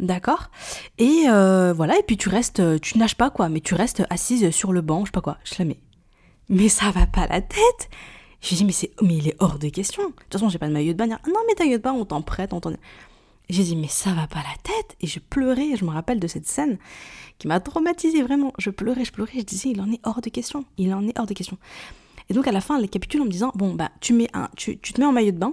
[0.00, 0.50] d'accord
[0.98, 4.50] Et euh, voilà, et puis tu restes, tu nages pas quoi, mais tu restes assise
[4.50, 5.38] sur le banc, je sais pas quoi.
[5.44, 5.80] Je la mets.
[6.48, 7.88] Mais ça va pas la tête
[8.40, 10.02] Je dis mais c'est, mais il est hors de question.
[10.08, 11.06] De toute façon, j'ai pas de maillot de bain.
[11.06, 12.72] Non mais de bain, on t'en prête, on t'en.
[13.48, 15.76] J'ai dit mais ça va pas la tête et je pleurais.
[15.76, 16.78] Je me rappelle de cette scène
[17.38, 18.52] qui m'a traumatisée vraiment.
[18.58, 19.38] Je pleurais, je pleurais.
[19.38, 20.64] Je disais il en est hors de question.
[20.76, 21.56] Il en est hors de question.
[22.30, 24.48] Et donc à la fin, elle capitule en me disant bon bah tu mets un,
[24.56, 25.52] tu, tu te mets en maillot de bain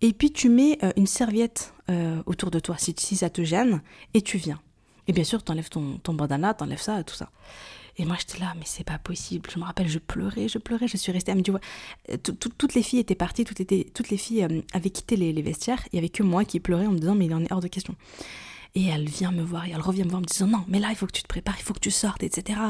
[0.00, 3.42] et puis tu mets euh, une serviette euh, autour de toi si, si ça te
[3.42, 3.80] gêne
[4.14, 4.60] et tu viens.
[5.06, 7.30] Et bien sûr, t'enlèves ton, ton bandana, t'enlèves ça, tout ça.
[7.96, 9.48] Et moi, j'étais là, mais c'est pas possible.
[9.52, 11.32] Je me rappelle, je pleurais, je pleurais, je suis restée.
[11.32, 14.90] Elle me dit, euh, toutes les filles étaient parties, toutes, étaient, toutes les filles avaient
[14.90, 15.82] quitté les, les, vestiaires.
[15.92, 17.60] Il y avait que moi qui pleurais en me disant, mais il en est hors
[17.60, 17.94] de question.
[18.74, 20.78] Et elle vient me voir, et elle revient me voir en me disant, non, mais
[20.78, 22.60] là, il faut que tu te prépares, il faut que tu sortes, etc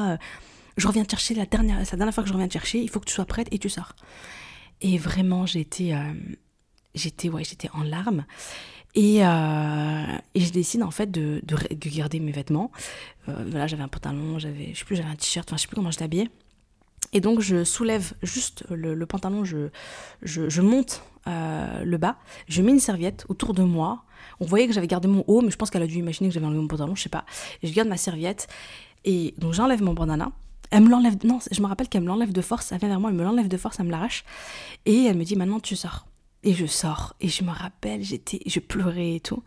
[0.79, 2.89] je reviens te chercher la dernière, la dernière fois que je reviens te chercher, il
[2.89, 3.95] faut que tu sois prête et tu sors.
[4.81, 6.13] Et vraiment, j'étais, euh,
[6.95, 8.25] j'étais, ouais, j'étais en larmes.
[8.95, 10.05] Et, euh,
[10.37, 12.71] je décide en fait de, de, garder mes vêtements.
[13.29, 15.75] Euh, j'avais un pantalon, j'avais, je sais plus, j'avais un t-shirt, enfin, je sais plus
[15.75, 16.29] comment je t'habillais.
[17.13, 19.71] Et donc je soulève juste le, pantalon, je,
[20.61, 24.05] monte le bas, je mets une serviette autour de moi.
[24.41, 26.35] On voyait que j'avais gardé mon haut, mais je pense qu'elle a dû imaginer que
[26.35, 27.25] j'avais enlevé mon pantalon, je sais pas.
[27.63, 28.47] Et je garde ma serviette.
[29.05, 30.33] Et donc j'enlève mon bandana.
[30.71, 33.01] Elle me l'enlève, non, je me rappelle qu'elle me l'enlève de force, elle vient vers
[33.01, 34.25] moi, elle me l'enlève de force, elle me l'arrache,
[34.85, 36.07] et elle me dit maintenant tu sors.
[36.45, 39.43] Et je sors, et je me rappelle, j'étais, je pleurais et tout.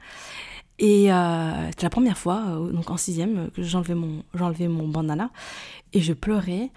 [0.79, 4.87] Et euh, c'était la première fois, euh, donc en sixième, que j'enlevais mon, j'enlevais mon
[4.87, 5.29] bandana,
[5.93, 6.71] et je pleurais.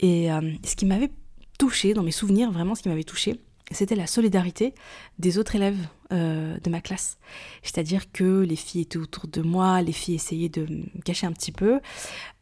[0.00, 1.10] Et euh, ce qui m'avait
[1.58, 4.74] touché dans mes souvenirs, vraiment ce qui m'avait touché, c'était la solidarité
[5.18, 5.78] des autres élèves
[6.12, 7.18] euh, de ma classe.
[7.62, 11.32] C'est-à-dire que les filles étaient autour de moi, les filles essayaient de me cacher un
[11.32, 11.80] petit peu.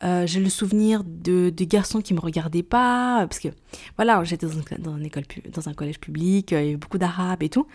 [0.03, 3.49] Euh, j'ai le souvenir de, garçons qui me regardaient pas, parce que
[3.97, 4.47] voilà, j'étais
[4.79, 7.69] dans, une école, dans un collège public, euh, il y avait beaucoup d'arabes et tout.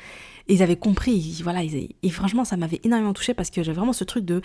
[0.49, 3.93] Et ils avaient compris, voilà, et franchement, ça m'avait énormément touché parce que j'avais vraiment
[3.93, 4.41] ce truc de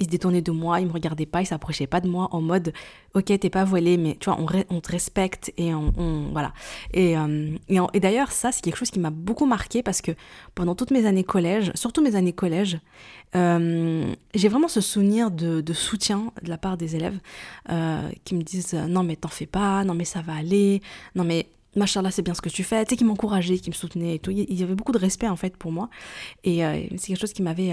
[0.00, 2.40] il se détournait de moi, il me regardait pas, il s'approchait pas de moi en
[2.40, 2.72] mode
[3.14, 6.52] ok t'es pas voilé mais tu vois on, te respecte et on, voilà.
[6.92, 10.12] Et, euh, et, d'ailleurs ça c'est quelque chose qui m'a beaucoup marqué parce que
[10.54, 12.78] pendant toutes mes années collège, surtout mes années collège,
[13.36, 17.18] euh, j'ai vraiment ce souvenir de, soutien de la part des élèves
[17.70, 20.82] euh, qui me disent non mais t'en fais pas, non mais ça va aller,
[21.14, 23.74] non mais machallah c'est bien ce que tu fais, tu sais qui m'encourageaient, qui me
[23.74, 25.88] soutenaient et tout, il y avait beaucoup de respect en fait pour moi.
[26.42, 26.62] Et
[26.96, 27.72] c'est quelque chose qui m'avait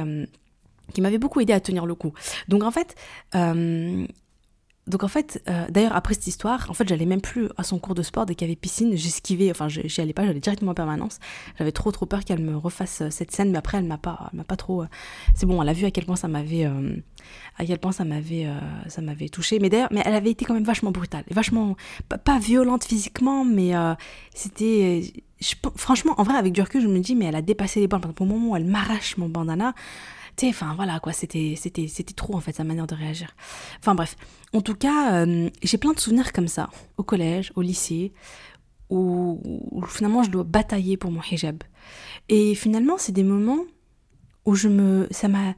[0.93, 2.13] qui m'avait beaucoup aidé à tenir le coup.
[2.47, 2.95] Donc en fait,
[3.35, 4.05] euh,
[4.87, 7.77] donc en fait, euh, d'ailleurs après cette histoire, en fait j'allais même plus à son
[7.77, 10.71] cours de sport dès qu'il y avait piscine, j'esquivais, enfin j'y allais pas, j'allais directement
[10.71, 11.19] en permanence.
[11.59, 14.29] J'avais trop trop peur qu'elle me refasse euh, cette scène, mais après elle m'a pas,
[14.33, 14.83] m'a pas trop.
[15.35, 18.47] c'est bon, elle a vu à quel point ça m'avait, à quel point ça m'avait,
[18.87, 19.59] ça m'avait touché.
[19.59, 21.75] Mais d'ailleurs, mais elle avait été quand même vachement brutale, vachement
[22.23, 23.73] pas, violente physiquement, mais
[24.33, 25.03] c'était,
[25.75, 28.01] franchement, en vrai avec du recul, je me dis mais elle a dépassé les bornes.
[28.19, 29.73] Au moment où elle m'arrache mon bandana
[30.49, 33.35] enfin voilà quoi, c'était, c'était, c'était trop en fait sa manière de réagir.
[33.79, 34.15] Enfin bref,
[34.53, 38.13] en tout cas, euh, j'ai plein de souvenirs comme ça, au collège, au lycée,
[38.89, 39.41] où,
[39.87, 41.63] finalement je dois batailler pour mon hijab.
[42.29, 43.63] Et finalement, c'est des moments
[44.45, 45.53] où je me, ça m'a,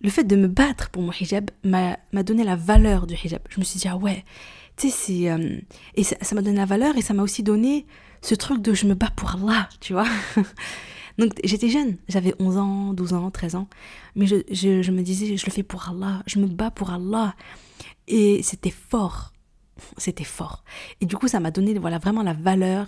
[0.00, 3.42] le fait de me battre pour mon hijab m'a, donné la valeur du hijab.
[3.48, 4.24] Je me suis dit ah ouais,
[4.76, 5.58] tu sais c'est, euh,
[5.94, 7.86] et ça, ça m'a donné la valeur et ça m'a aussi donné
[8.22, 10.06] ce truc de je me bats pour Allah, tu vois.
[11.20, 13.68] Donc j'étais jeune, j'avais 11 ans, 12 ans, 13 ans,
[14.16, 17.34] mais je, je, me disais, je le fais pour Allah, je me bats pour Allah.
[18.08, 19.34] Et c'était fort,
[19.98, 20.64] c'était fort.
[21.02, 22.86] Et du coup, ça m'a donné voilà, vraiment la valeur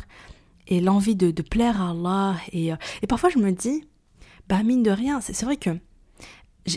[0.66, 2.36] et l'envie de, de, plaire à Allah.
[2.52, 3.84] Et, euh, et parfois, je me dis,
[4.48, 5.78] bah mine de rien, c'est vrai que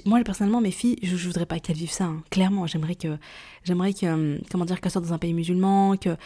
[0.06, 2.24] moi personnellement mes filles je, je voudrais pas qu'elles vivent ça hein.
[2.32, 3.20] clairement j'aimerais que
[3.64, 6.18] j'aimerais que euh, comment dire qu'elles soient dans un pays musulman que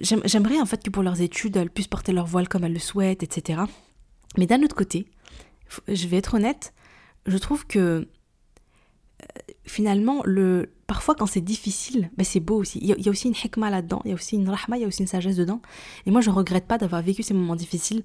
[0.00, 2.80] j'aimerais en fait que pour leurs études elles puissent porter leur voile comme elles le
[2.80, 3.62] souhaitent etc
[4.36, 5.06] mais d'un autre côté,
[5.86, 6.74] je vais être honnête,
[7.26, 8.06] je trouve que euh,
[9.64, 12.78] finalement, le, parfois quand c'est difficile, ben c'est beau aussi.
[12.80, 14.84] Il y, a, aussi une hikmah là-dedans, il y a aussi une rahma, il y
[14.84, 15.60] a aussi une sagesse dedans.
[16.06, 18.02] Et moi, je regrette pas d'avoir vécu ces moments difficiles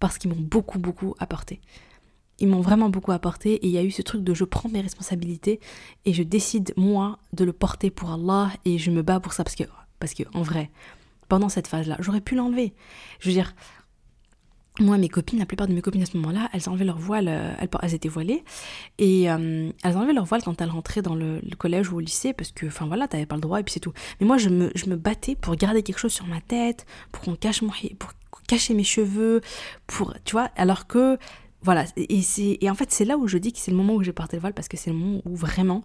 [0.00, 1.60] parce qu'ils m'ont beaucoup, beaucoup apporté.
[2.38, 4.68] Ils m'ont vraiment beaucoup apporté et il y a eu ce truc de je prends
[4.68, 5.60] mes responsabilités
[6.04, 9.44] et je décide, moi, de le porter pour Allah et je me bats pour ça
[9.44, 9.64] parce que,
[10.00, 10.70] parce que en vrai,
[11.28, 12.74] pendant cette phase-là, j'aurais pu l'enlever.
[13.20, 13.54] Je veux dire,
[14.80, 17.28] moi, mes copines, la plupart de mes copines à ce moment-là, elles enlevaient leur voile,
[17.28, 18.42] euh, elles, étaient voilées,
[18.98, 22.32] et euh, elles enlevaient leur voile quand elles rentraient dans le, collège ou au lycée,
[22.32, 23.92] parce que, enfin voilà, t'avais pas le droit, et puis c'est tout.
[24.20, 27.22] Mais moi, je me, je me battais pour garder quelque chose sur ma tête, pour
[27.22, 28.12] qu'on cache mon, pour
[28.48, 29.42] cacher mes cheveux,
[29.86, 31.18] pour, tu vois, alors que
[31.62, 32.20] voilà, et,
[32.60, 34.36] et en fait c'est là où je dis que c'est le moment où j'ai porté
[34.36, 35.84] le voile parce que c'est le moment où vraiment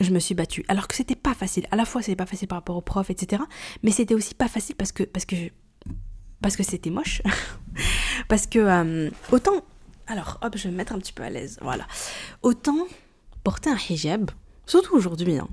[0.00, 0.64] je me suis battue.
[0.66, 1.66] Alors que c'était pas facile.
[1.70, 3.42] À la fois c'était pas facile par rapport aux profs, etc.
[3.84, 5.36] Mais c'était aussi pas facile parce que parce que
[6.42, 7.22] parce que c'était moche.
[8.28, 9.64] parce que euh, autant
[10.06, 11.58] alors hop je vais me mettre un petit peu à l'aise.
[11.60, 11.86] Voilà.
[12.42, 12.86] Autant
[13.44, 14.30] porter un hijab,
[14.66, 15.38] surtout aujourd'hui.
[15.38, 15.48] Hein.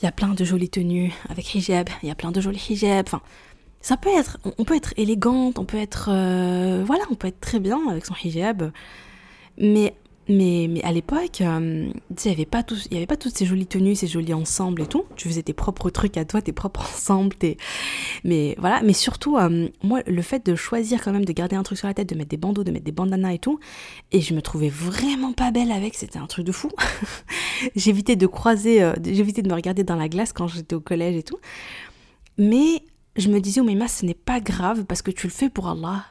[0.00, 1.88] Il y a plein de jolies tenues avec hijab.
[2.02, 3.06] Il y a plein de jolis hijabs.
[3.06, 3.22] Enfin
[3.82, 7.40] ça peut être, on peut être élégante, on peut être, euh, voilà, on peut être
[7.40, 8.70] très bien avec son hijab,
[9.58, 9.94] mais
[10.28, 13.66] mais, mais à l'époque, euh, il n'y avait, pas y avait pas toutes ces jolies
[13.66, 15.04] tenues, ces jolis ensembles et tout.
[15.16, 17.36] Tu faisais tes propres trucs à toi, tes propres ensembles.
[18.24, 21.62] Mais voilà, mais surtout, euh, moi, le fait de choisir quand même de garder un
[21.62, 23.58] truc sur la tête, de mettre des bandeaux, de mettre des bandanas et tout,
[24.12, 26.70] et je me trouvais vraiment pas belle avec, c'était un truc de fou.
[27.76, 31.22] j'évitais de croiser, j'évitais de me regarder dans la glace quand j'étais au collège et
[31.22, 31.38] tout.
[32.38, 32.82] Mais
[33.16, 35.68] je me disais, oh mais ce n'est pas grave parce que tu le fais pour
[35.68, 36.04] Allah.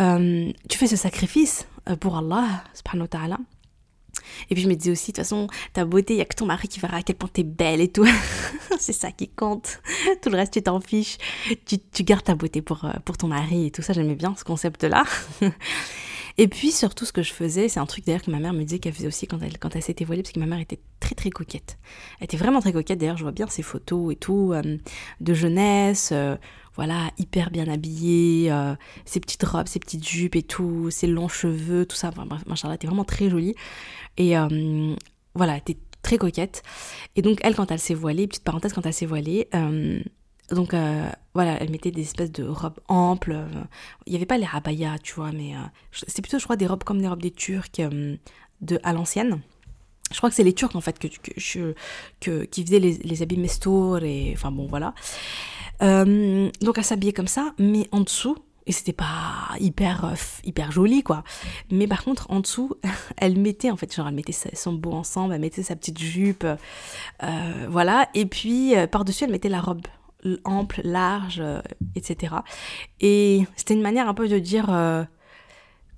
[0.00, 3.38] Euh, tu fais ce sacrifice euh, pour Allah, subhanahu wa ta'ala.
[4.50, 6.34] Et puis je me disais aussi, de toute façon, ta beauté, il n'y a que
[6.34, 8.06] ton mari qui verra à quel point t'es belle et tout.
[8.78, 9.80] c'est ça qui compte.
[10.22, 11.18] Tout le reste, tu t'en fiches.
[11.66, 13.92] Tu, tu, gardes ta beauté pour, euh, pour ton mari et tout ça.
[13.92, 15.04] J'aimais bien ce concept-là.
[16.40, 18.62] Et puis surtout ce que je faisais, c'est un truc d'ailleurs que ma mère me
[18.62, 20.78] disait qu'elle faisait aussi quand elle, quand elle s'était voilée, parce que ma mère était
[21.00, 21.78] très très coquette.
[22.20, 24.54] Elle était vraiment très coquette, d'ailleurs je vois bien ses photos et tout,
[25.20, 26.12] de jeunesse,
[26.78, 31.28] voilà, hyper bien habillée, euh, ses petites robes, ses petites jupes et tout, ses longs
[31.28, 32.26] cheveux, tout ça, enfin
[32.64, 33.54] elle était vraiment très jolie.
[34.16, 34.34] Et
[35.34, 36.62] voilà, elle était très coquette.
[37.16, 39.48] Et donc elle, quand elle s'est voilée, petite parenthèse, quand elle s'est voilée,
[40.50, 43.32] donc euh, voilà, elle mettait des espèces de robes amples.
[43.32, 43.48] Euh,
[44.06, 45.60] il n'y avait pas les rabayas, tu vois, mais euh,
[45.92, 47.70] c'est plutôt, je crois, des robes comme des robes des Turcs
[48.60, 49.40] de, à l'ancienne.
[50.10, 51.06] Je crois que c'est les Turcs en fait que,
[52.44, 54.00] qui faisaient les, habits mestour
[54.32, 54.94] enfin bon voilà.
[55.80, 61.24] donc elle s'habillait comme ça, mais en dessous, et c'était pas hyper hyper joli quoi
[61.70, 62.74] mais par contre en dessous
[63.16, 66.46] elle mettait en fait genre elle mettait son beau ensemble elle mettait sa petite jupe
[67.70, 69.86] voilà et puis par dessus elle mettait la robe
[70.44, 71.60] ample, large, euh,
[71.94, 72.36] etc.
[73.00, 75.04] Et c'était une manière un peu de dire, euh,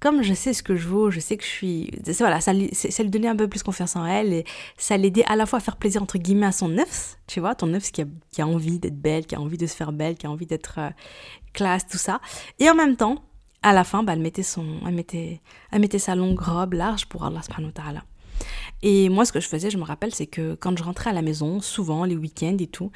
[0.01, 1.91] comme je sais ce que je vaux, je sais que je suis...
[2.19, 2.71] Voilà, ça, lui
[3.11, 4.45] donnait un peu plus confiance en elle et
[4.79, 7.55] ça l'aidait à la fois à faire plaisir, entre guillemets, à son neuf, tu vois,
[7.55, 10.27] ton neuf qui a, envie d'être belle, qui a envie de se faire belle, qui
[10.27, 10.91] a envie d'être euh,
[11.53, 12.21] classe, tout ça.
[12.59, 13.23] Et en même temps,
[13.63, 17.07] à la fin, bah, elle, mettait son, elle, mettait, elle mettait sa longue robe large
[17.07, 18.03] pour Allah subhanahu wa.
[18.83, 21.13] Et moi, ce que je faisais, je me rappelle, c'est que quand je rentrais à
[21.13, 22.91] la maison, souvent les week-ends et tout,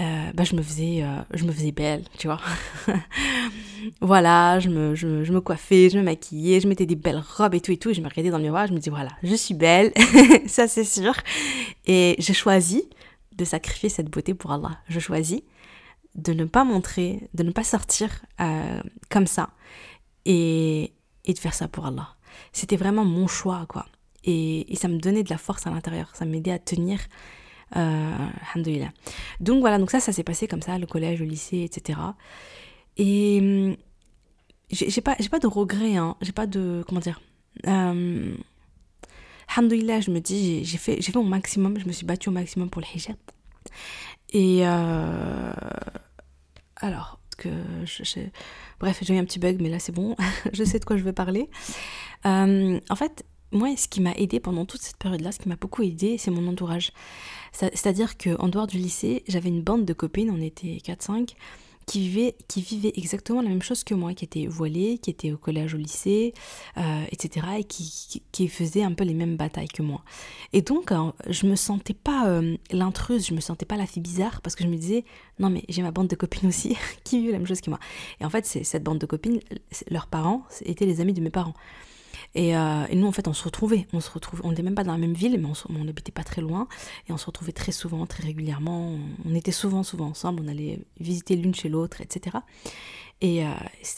[0.00, 2.40] euh, bah, je me faisais, euh, je me faisais belle, tu vois.
[4.00, 7.60] voilà, je me, je, me coiffais, je me maquillais, je mettais des belles robes et
[7.60, 9.34] tout et tout, et je me regardais dans le miroir, je me dis voilà, je
[9.34, 9.92] suis belle,
[10.46, 11.14] ça c'est sûr.
[11.86, 12.88] Et j'ai choisi
[13.36, 14.78] de sacrifier cette beauté pour Allah.
[14.88, 15.42] Je choisis
[16.14, 19.50] de ne pas montrer, de ne pas sortir euh, comme ça
[20.24, 20.92] et,
[21.24, 22.08] et de faire ça pour Allah.
[22.52, 23.86] C'était vraiment mon choix, quoi.
[24.24, 27.00] Et, ça me donnait de la force à l'intérieur, ça m'aidait à tenir.
[27.76, 28.28] Euh,
[29.40, 31.98] donc voilà, donc ça, ça s'est passé comme ça, le collège, le lycée, etc.
[32.96, 33.76] Et hum,
[34.70, 36.84] j'ai pas, pas de regrets, hein, j'ai pas de.
[36.86, 37.20] Comment dire
[37.66, 38.34] euh,
[39.56, 42.80] je me dis, j'ai fait, fait mon maximum, je me suis battue au maximum pour
[42.80, 43.16] le hijab.
[44.30, 45.52] Et euh,
[46.76, 47.48] alors, que
[48.80, 50.16] bref, j'ai eu un petit bug, mais là c'est bon,
[50.52, 51.50] je sais de quoi je veux parler.
[52.24, 55.56] Euh, en fait, moi, ce qui m'a aidé pendant toute cette période-là, ce qui m'a
[55.56, 56.92] beaucoup aidé, c'est mon entourage.
[57.52, 61.34] C'est-à-dire qu'en dehors du lycée, j'avais une bande de copines, on était 4-5,
[61.86, 65.36] qui vivaient, qui exactement la même chose que moi, qui étaient voilées, qui étaient au
[65.36, 66.34] collège, au lycée,
[66.76, 70.02] euh, etc., et qui, qui, faisaient un peu les mêmes batailles que moi.
[70.52, 74.02] Et donc, euh, je me sentais pas euh, l'intruse, je me sentais pas la fille
[74.02, 75.04] bizarre, parce que je me disais,
[75.38, 77.78] non mais j'ai ma bande de copines aussi, qui vivent la même chose que moi.
[78.20, 79.40] Et en fait, cette bande de copines,
[79.90, 81.54] leurs parents étaient les amis de mes parents.
[82.36, 83.86] Euh, et, nous, en fait, on se retrouvait.
[83.92, 84.42] On se retrouvait.
[84.44, 86.68] On n'était même pas dans la même ville, mais on n'habitait pas très loin.
[87.08, 88.96] Et on se retrouvait très souvent, très régulièrement.
[89.24, 90.42] On était souvent, souvent ensemble.
[90.44, 92.38] On allait visiter l'une chez l'autre, etc.
[93.20, 93.50] Et euh,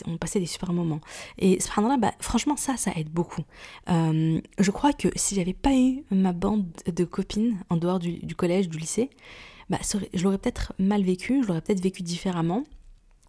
[0.07, 1.01] on passait des super moments.
[1.39, 3.43] Et là bah, franchement, ça, ça aide beaucoup.
[3.89, 8.19] Euh, je crois que si j'avais pas eu ma bande de copines en dehors du,
[8.19, 9.09] du collège, du lycée,
[9.71, 9.79] bah,
[10.13, 12.65] je l'aurais peut-être mal vécu, je l'aurais peut-être vécu différemment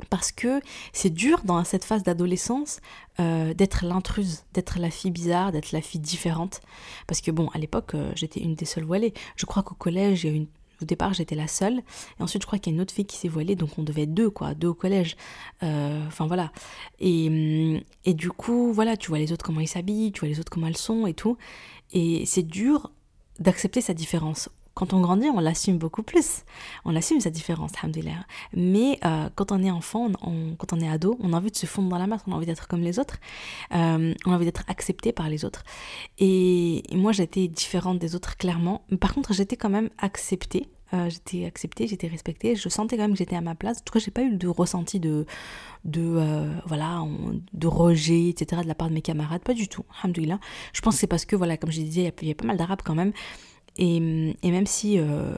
[0.10, 0.60] parce que
[0.94, 2.80] c'est dur dans cette phase d'adolescence
[3.20, 6.62] euh, d'être l'intruse, d'être la fille bizarre, d'être la fille différente.
[7.08, 9.14] Parce que bon, à l'époque, euh, j'étais une des seules voilées.
[9.38, 10.28] Je crois qu'au collège,
[10.82, 11.82] au départ, j'étais la seule.
[12.20, 13.84] Et ensuite, je crois qu'il y a une autre fille qui s'est voilée, donc on
[13.84, 15.16] devait être deux, quoi, deux au collège.
[15.64, 16.52] Euh, enfin voilà.
[17.00, 20.40] Et, et du coup, voilà, tu vois les autres comment ils s'habillent, tu vois les
[20.40, 21.38] autres comment elles sont et tout.
[21.94, 22.92] Et c'est dur
[23.40, 26.44] d'accepter sa différence quand on grandit, on l'assume beaucoup plus.
[26.84, 28.26] On assume sa différence, alhamdoulilah.
[28.54, 30.12] Mais euh, quand on est enfant,
[30.58, 32.36] quand on est ado, on a envie de se fondre dans la masse, on a
[32.36, 33.18] envie d'être comme les autres,
[33.74, 35.64] euh, on a envie d'être accepté par les autres.
[36.20, 38.82] Et, moi, j'étais différente des autres, clairement.
[39.00, 40.68] Par contre, j'étais quand même acceptée.
[40.94, 43.78] Euh, j'étais acceptée, j'étais respectée, je sentais quand même que j'étais à ma place.
[43.78, 45.26] En tout cas, j'ai pas eu de ressenti de,
[46.66, 47.02] voilà,
[47.54, 48.62] de rejet, etc.
[48.62, 49.86] de la part de mes camarades, pas du tout.
[50.04, 50.40] Alhamdoulilah.
[50.74, 52.58] Je pense que c'est parce que voilà, comme je disais, il y, a pas mal
[52.58, 53.14] d'arabes quand même.
[53.78, 55.34] Et, même si euh,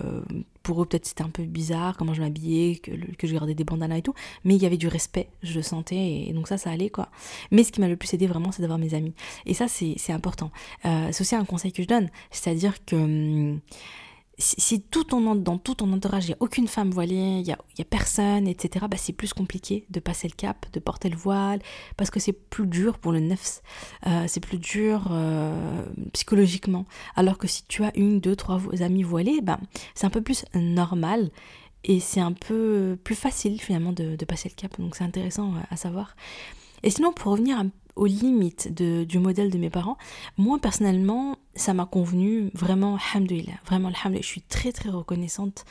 [0.62, 2.91] pour eux peut-être c'était un peu bizarre comment je m'habillais, que,
[3.28, 6.26] je gardais des bandanas et tout, mais il y avait du respect, je le sentais,
[6.28, 7.10] et donc ça, ça allait quoi.
[7.52, 9.13] Mais ce qui m'a le plus aidé vraiment, c'est d'avoir mes amis.
[9.45, 10.52] Et ça, c'est important.
[10.86, 12.95] Euh, c'est aussi un conseil que je donne, c'est-à-dire que...
[12.95, 13.60] Hum,
[14.39, 17.52] si, tout ton, dans tout ton entourage, il n'y a aucune femme voilée, il n'y
[17.52, 21.60] a, personne, etc., bah c'est plus compliqué de passer le cap, de porter le voile,
[21.95, 23.63] parce que c'est plus dur pour le nefs,
[24.06, 26.86] euh, c'est plus dur euh, psychologiquement.
[27.15, 29.60] Alors que si tu as une, deux, trois amis voilés, bah,
[29.95, 31.32] c'est un peu plus normal
[31.84, 34.80] et c'est un peu plus facile finalement de, de passer le cap.
[34.80, 36.15] Donc c'est intéressant euh, à savoir.
[36.84, 39.98] Et sinon, pour revenir un aux limites du modèle de mes parents.
[40.38, 44.22] Moi, personnellement, ça m'a convenu vraiment, alhamdoulilah, vraiment, alhamdoulilah.
[44.22, 45.66] Je suis très, très reconnaissante.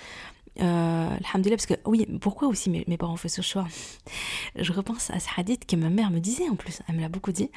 [0.61, 3.67] Euh, parce que, oui, pourquoi aussi mes, mes parents ont fait ce choix?
[4.57, 7.09] Je repense à ce hadith que ma mère me disait en plus, elle me l'a
[7.09, 7.51] beaucoup dit.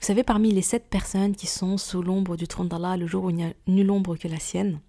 [0.00, 3.24] Vous savez, parmi les sept personnes qui sont sous l'ombre du trône d'Allah, le jour
[3.24, 4.80] où il n'y a nulle ombre que la sienne,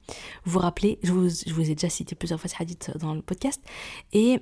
[0.44, 3.14] vous vous rappelez, je vous, je vous ai déjà cité plusieurs fois ce hadith dans
[3.14, 3.62] le podcast,
[4.12, 4.40] et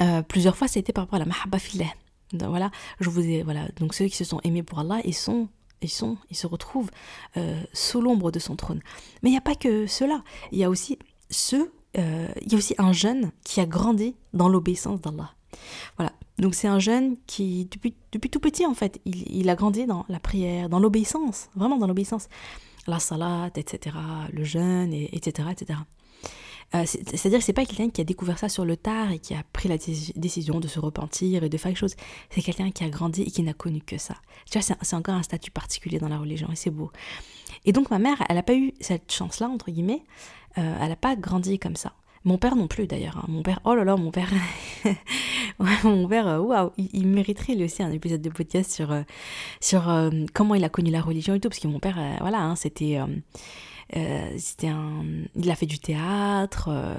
[0.00, 1.92] euh, plusieurs fois, c'était par rapport à la mahabba fillah
[2.32, 5.48] voilà, je vous ai, voilà, donc ceux qui se sont aimés pour Allah, ils sont,
[5.82, 6.90] ils sont, ils se retrouvent
[7.36, 8.80] euh, sous l'ombre de son trône.
[9.22, 10.22] Mais il n'y a pas que cela.
[10.52, 10.98] Il y a aussi
[11.30, 15.30] ceux, euh, il y a aussi un jeune qui a grandi dans l'obéissance d'Allah.
[15.96, 16.12] Voilà.
[16.38, 19.86] Donc c'est un jeune qui, depuis, depuis tout petit en fait, il, il a grandi
[19.86, 22.28] dans la prière, dans l'obéissance, vraiment dans l'obéissance.
[22.86, 23.96] La salat, etc.,
[24.32, 25.78] le jeûne, et, etc., etc.
[26.74, 29.34] Euh, c'est-à-dire que c'est pas quelqu'un qui a découvert ça sur le tard et qui
[29.34, 29.76] a pris la
[30.16, 31.94] décision de se repentir et de faire quelque chose.
[32.30, 34.14] C'est quelqu'un qui a grandi et qui n'a connu que ça.
[34.50, 36.90] Tu vois, c'est encore un statut particulier dans la religion et c'est beau.
[37.64, 40.02] Et donc ma mère, elle n'a pas eu cette chance-là, entre guillemets.
[40.58, 41.92] Euh, elle n'a pas grandi comme ça.
[42.24, 43.18] Mon père non plus d'ailleurs.
[43.18, 43.26] Hein.
[43.28, 44.30] Mon père, oh là là, mon père,
[45.84, 48.92] mon père, euh, waouh, il, mériterait lui aussi un épisode de podcast sur,
[49.60, 52.56] sur comment il a connu la religion et tout, parce que mon père, voilà, hein,
[52.56, 52.98] c'était
[53.96, 55.04] euh, un,
[55.36, 56.68] il a fait du théâtre.
[56.68, 56.94] Euh,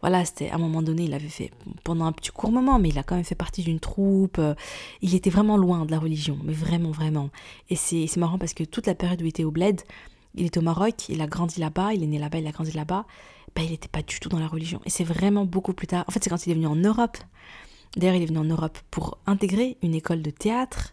[0.00, 1.50] voilà, c'était à un moment donné, il avait fait
[1.84, 4.38] pendant un petit court moment, mais il a quand même fait partie d'une troupe.
[4.38, 4.54] Euh,
[5.02, 7.30] il était vraiment loin de la religion, mais vraiment, vraiment.
[7.70, 9.82] Et c'est marrant parce que toute la période où il était au Bled,
[10.34, 12.72] il est au Maroc, il a grandi là-bas, il est né là-bas, il a grandi
[12.72, 13.06] là-bas.
[13.54, 14.80] Bah, il n'était pas du tout dans la religion.
[14.84, 16.04] Et c'est vraiment beaucoup plus tard.
[16.08, 17.16] En fait, c'est quand il est venu en Europe.
[17.96, 20.92] D'ailleurs, il est venu en Europe pour intégrer une école de théâtre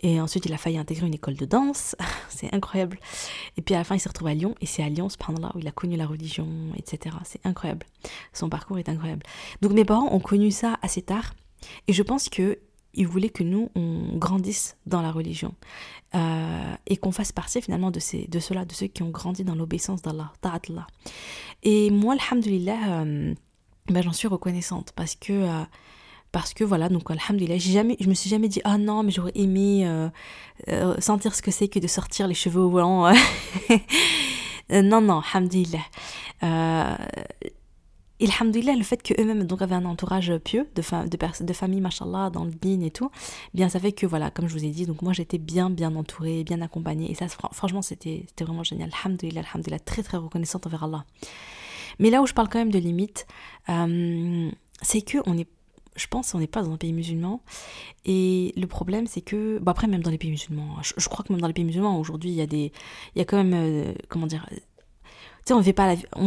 [0.00, 1.96] et ensuite, il a failli intégrer une école de danse.
[2.28, 2.98] c'est incroyable.
[3.56, 4.54] Et puis à la fin, il s'est retrouvé à Lyon.
[4.60, 5.08] Et c'est à Lyon,
[5.40, 7.16] là où il a connu la religion, etc.
[7.24, 7.86] C'est incroyable.
[8.32, 9.22] Son parcours est incroyable.
[9.62, 11.34] Donc mes parents ont connu ça assez tard.
[11.88, 12.58] Et je pense que
[12.96, 15.54] ils voulaient que nous, on grandisse dans la religion.
[16.14, 19.42] Euh, et qu'on fasse partie finalement de, ces, de ceux-là, de ceux qui ont grandi
[19.42, 20.86] dans l'obéissance d'Allah, ta'atullah.
[21.64, 23.34] Et moi, alhamdulillah, euh,
[23.88, 25.32] ben, j'en suis reconnaissante parce que...
[25.32, 25.64] Euh,
[26.34, 29.12] parce que voilà donc alhamdoulilah j'ai jamais je me suis jamais dit ah non mais
[29.12, 30.08] j'aurais aimé euh,
[30.68, 33.12] euh, sentir ce que c'est que de sortir les cheveux au volant.
[34.72, 35.84] Euh, non non alhamdoulilah.
[36.42, 36.96] Euh,
[38.18, 42.30] et alhamdoulilah, le fait qu'eux-mêmes donc avaient un entourage pieux de, de, de famille, machallah,
[42.30, 43.10] dans le bin et tout,
[43.52, 45.68] eh bien ça fait que voilà, comme je vous ai dit, donc moi j'étais bien
[45.68, 50.66] bien entourée, bien accompagnée, et ça franchement c'était vraiment génial, alhamdoulilah, alhamdoulilah, très très reconnaissante
[50.66, 51.04] envers Allah.
[51.98, 53.26] Mais là où je parle quand même de limites,
[53.66, 55.48] c'est que on est
[55.96, 57.42] je pense qu'on n'est pas dans un pays musulman.
[58.04, 59.58] Et le problème, c'est que.
[59.58, 61.98] Bon, après, même dans les pays musulmans, je, crois que même dans les pays musulmans,
[61.98, 62.72] aujourd'hui, il y a des.
[63.14, 63.54] Il y a quand même.
[63.54, 64.46] Euh, comment dire
[65.44, 65.74] tu sais, on vit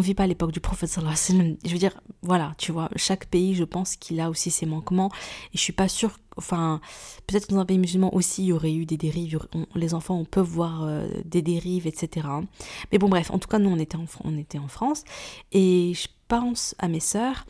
[0.08, 3.64] vit pas à l'époque du prophète Je veux dire, voilà, tu vois, chaque pays, je
[3.64, 5.10] pense qu'il a aussi ses manquements.
[5.54, 6.82] Et je suis pas sûre, enfin,
[7.26, 9.40] peut-être que dans un pays musulman aussi, il y aurait eu des dérives.
[9.74, 12.28] les enfants, on peut voir euh, des dérives, etc.
[12.92, 15.04] Mais bon, bref, en tout cas, nous, on était en, on était en France.
[15.52, 17.48] Et je pense à mes sœurs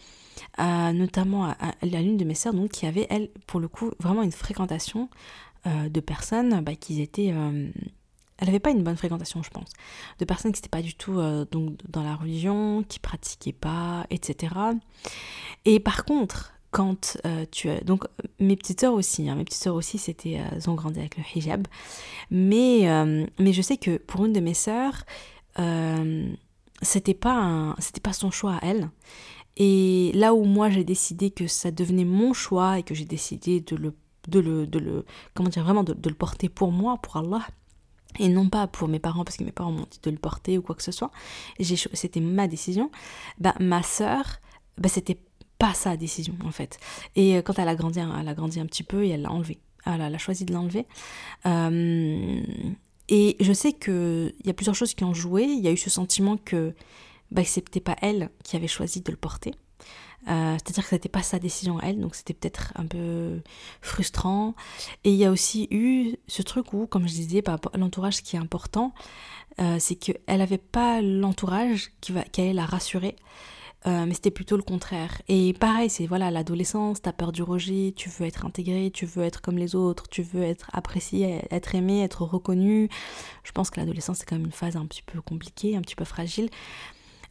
[0.57, 4.31] notamment à, l'une de mes sœurs, donc qui avait, elle, pour le coup, vraiment une
[4.31, 5.09] fréquentation
[5.67, 7.31] euh, de personnes bah, qui étaient...
[7.33, 7.69] Euh,
[8.39, 9.71] elle n'avait pas une bonne fréquentation, je pense,
[10.19, 14.05] de personnes qui n'étaient pas du tout euh, donc, dans la religion, qui pratiquaient pas,
[14.11, 14.53] etc.
[15.65, 17.17] Et par contre, quand
[17.51, 17.81] tu as...
[17.81, 18.03] Donc
[18.39, 21.23] mes petites sœurs aussi, hein, mes petites sœurs aussi, c'était, elles ont grandi avec le
[21.35, 21.67] hijab.
[22.29, 22.85] Mais,
[23.39, 25.03] mais je sais que pour une de mes sœurs,
[26.83, 28.89] c'était pas, pas son choix à elle.
[29.57, 33.59] Et là où moi j'ai décidé que ça devenait mon choix et que j'ai décidé
[33.59, 33.93] de le,
[34.27, 37.45] de le, de le, comment dire, vraiment de, le porter pour moi, pour Allah,
[38.19, 40.59] et non pas pour mes parents parce que mes parents m'ont dit de le porter
[40.59, 41.11] ou quoi que ce soit,
[41.59, 42.91] c'était ma décision,
[43.39, 44.39] bah, ma sœur,
[44.77, 45.17] bah, c'était
[45.57, 46.79] pas sa décision en fait.
[47.15, 49.31] Et euh, quand elle a grandi, elle a grandi un petit peu et elle l'a
[49.31, 49.57] enlevé.
[49.85, 50.85] Elle a, choisi de l'enlever.
[51.45, 52.41] Euh,
[53.09, 55.43] et je sais qu'il y a plusieurs choses qui ont joué.
[55.43, 56.73] Il y a eu ce sentiment que
[57.31, 59.53] bah, c'était pas elle qui avait choisi de le porter.
[60.29, 63.41] Euh, c'est-à-dire que c'était pas sa décision à elle, donc c'était peut-être un peu
[63.81, 64.55] frustrant.
[65.03, 68.35] Et il y a aussi eu ce truc où, comme je disais, par l'entourage, qui
[68.35, 68.93] est important,
[69.59, 73.15] euh, c'est qu'elle n'avait pas l'entourage qui, va, qui allait la rassurer.
[73.85, 75.21] Euh, mais c'était plutôt le contraire.
[75.29, 79.23] Et pareil, c'est voilà l'adolescence, t'as peur du rejet, tu veux être intégré, tu veux
[79.23, 82.89] être comme les autres, tu veux être apprécié, être aimé, être reconnu.
[83.43, 85.95] Je pense que l'adolescence c'est quand même une phase un petit peu compliquée, un petit
[85.95, 86.49] peu fragile.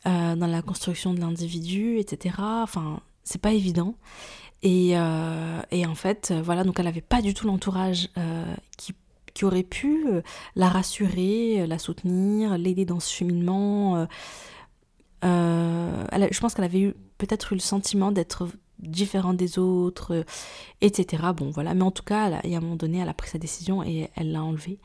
[0.06, 2.36] Euh, dans la construction de l'individu, etc.
[2.38, 3.96] Enfin, c'est pas évident.
[4.62, 8.94] Et, euh, et, en fait, voilà, donc elle n'avait pas du tout l'entourage euh, qui,
[9.34, 10.06] qui, aurait pu
[10.54, 14.06] la rassurer, la soutenir, l'aider dans ce cheminement.
[15.22, 18.46] Je pense qu'elle avait eu peut-être eu le sentiment d'être
[18.78, 20.24] différente des autres,
[20.80, 21.22] etc.
[21.36, 21.74] Bon, voilà.
[21.74, 24.10] Mais en tout cas, elle, a un moment donné, elle a pris sa décision et
[24.16, 24.78] elle l'a enlevée.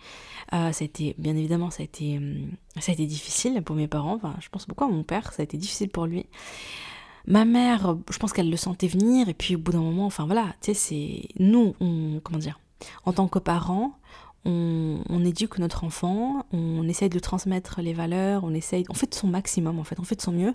[0.53, 3.75] Euh, ça a été, bien évidemment, ça a été, hum, ça a été difficile pour
[3.75, 4.15] mes parents.
[4.15, 6.25] Enfin, je pense beaucoup à mon père, ça a été difficile pour lui.
[7.27, 9.29] Ma mère, je pense qu'elle le sentait venir.
[9.29, 11.73] Et puis, au bout d'un moment, enfin voilà, tu sais, c'est nous,
[12.23, 12.59] comment dire,
[13.05, 13.93] en tant que parents,
[14.45, 19.07] on, on, éduque notre enfant, on essaye de transmettre les valeurs, on essaye, on fait
[19.07, 20.53] de son maximum en fait, on fait de son mieux,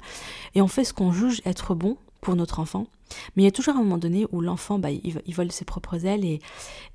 [0.56, 2.86] et on fait ce qu'on juge être bon pour notre enfant.
[3.34, 6.06] Mais il y a toujours un moment donné où l'enfant, bah, il, vole ses propres
[6.06, 6.40] ailes et,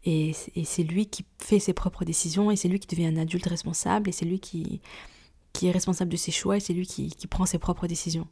[0.06, 0.34] et,
[0.64, 4.10] c'est lui qui fait ses propres décisions et c'est lui qui devient un adulte responsable
[4.10, 4.82] et c'est lui qui,
[5.54, 8.28] qui est responsable de ses choix et c'est lui qui, qui, prend ses propres décisions.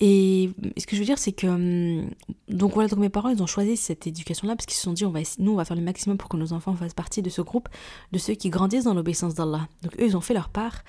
[0.00, 1.46] Et ce que je veux dire, c'est que.
[1.46, 2.10] Hum,
[2.48, 5.04] donc voilà, donc mes parents, ils ont choisi cette éducation-là parce qu'ils se sont dit,
[5.04, 7.30] on va, nous, on va faire le maximum pour que nos enfants fassent partie de
[7.30, 7.68] ce groupe
[8.12, 9.68] de ceux qui grandissent dans l'obéissance d'Allah.
[9.82, 10.82] Donc eux, ils ont fait leur part.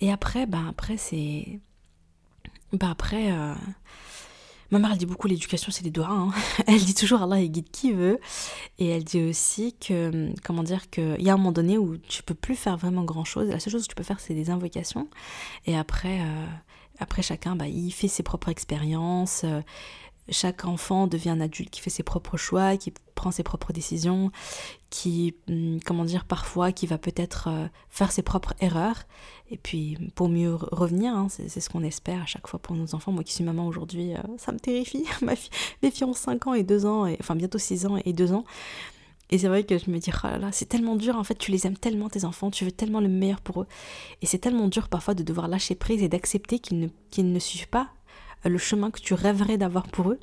[0.00, 1.60] Et après, bah, après, c'est.
[2.72, 3.32] Bah, après.
[3.32, 3.54] Euh,
[4.70, 6.08] Ma mère, elle dit beaucoup l'éducation, c'est des doigts.
[6.08, 6.30] Hein.
[6.66, 8.20] Elle dit toujours Allah, il guide qui veut.
[8.78, 12.22] Et elle dit aussi que, comment dire, qu'il y a un moment donné où tu
[12.22, 13.48] peux plus faire vraiment grand chose.
[13.48, 15.08] La seule chose que tu peux faire, c'est des invocations.
[15.66, 16.46] Et après, euh,
[17.00, 19.44] après chacun, bah, il fait ses propres expériences.
[20.30, 24.30] Chaque enfant devient un adulte qui fait ses propres choix, qui prend ses propres décisions,
[24.88, 29.02] qui, hum, comment dire, parfois, qui va peut-être euh, faire ses propres erreurs,
[29.50, 32.94] et puis pour mieux revenir, hein, c'est ce qu'on espère à chaque fois pour nos
[32.94, 33.12] enfants.
[33.12, 35.04] Moi qui suis maman aujourd'hui, euh, ça me terrifie.
[35.82, 38.32] Mes filles ont 5 ans et 2 ans, et, enfin bientôt 6 ans et 2
[38.32, 38.44] ans.
[39.30, 41.36] Et c'est vrai que je me dis, oh là là, c'est tellement dur, en fait,
[41.36, 43.66] tu les aimes tellement, tes enfants, tu veux tellement le meilleur pour eux.
[44.22, 47.38] Et c'est tellement dur parfois de devoir lâcher prise et d'accepter qu'ils ne, qu'ils ne
[47.38, 47.90] suivent pas
[48.44, 50.20] le chemin que tu rêverais d'avoir pour eux,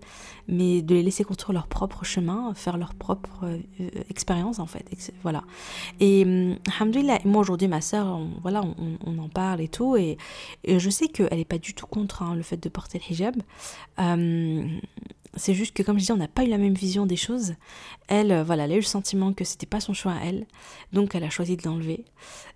[0.48, 4.86] mais de les laisser construire leur propre chemin, faire leur propre euh, expérience en fait.
[5.22, 5.44] Voilà.
[6.00, 6.26] Et
[6.80, 8.64] alhamdoulilah, moi aujourd'hui, ma soeur, voilà,
[9.06, 10.18] on, en parle et tout, et,
[10.68, 13.36] je sais qu'elle n'est pas du tout contre hein, le fait de porter le hijab.
[14.00, 14.68] Euh,
[15.36, 17.54] c'est juste que, comme je dis, on n'a pas eu la même vision des choses.
[18.08, 20.46] Elle, euh, voilà, elle a eu le sentiment que c'était pas son choix à elle,
[20.94, 22.06] donc elle a choisi de l'enlever.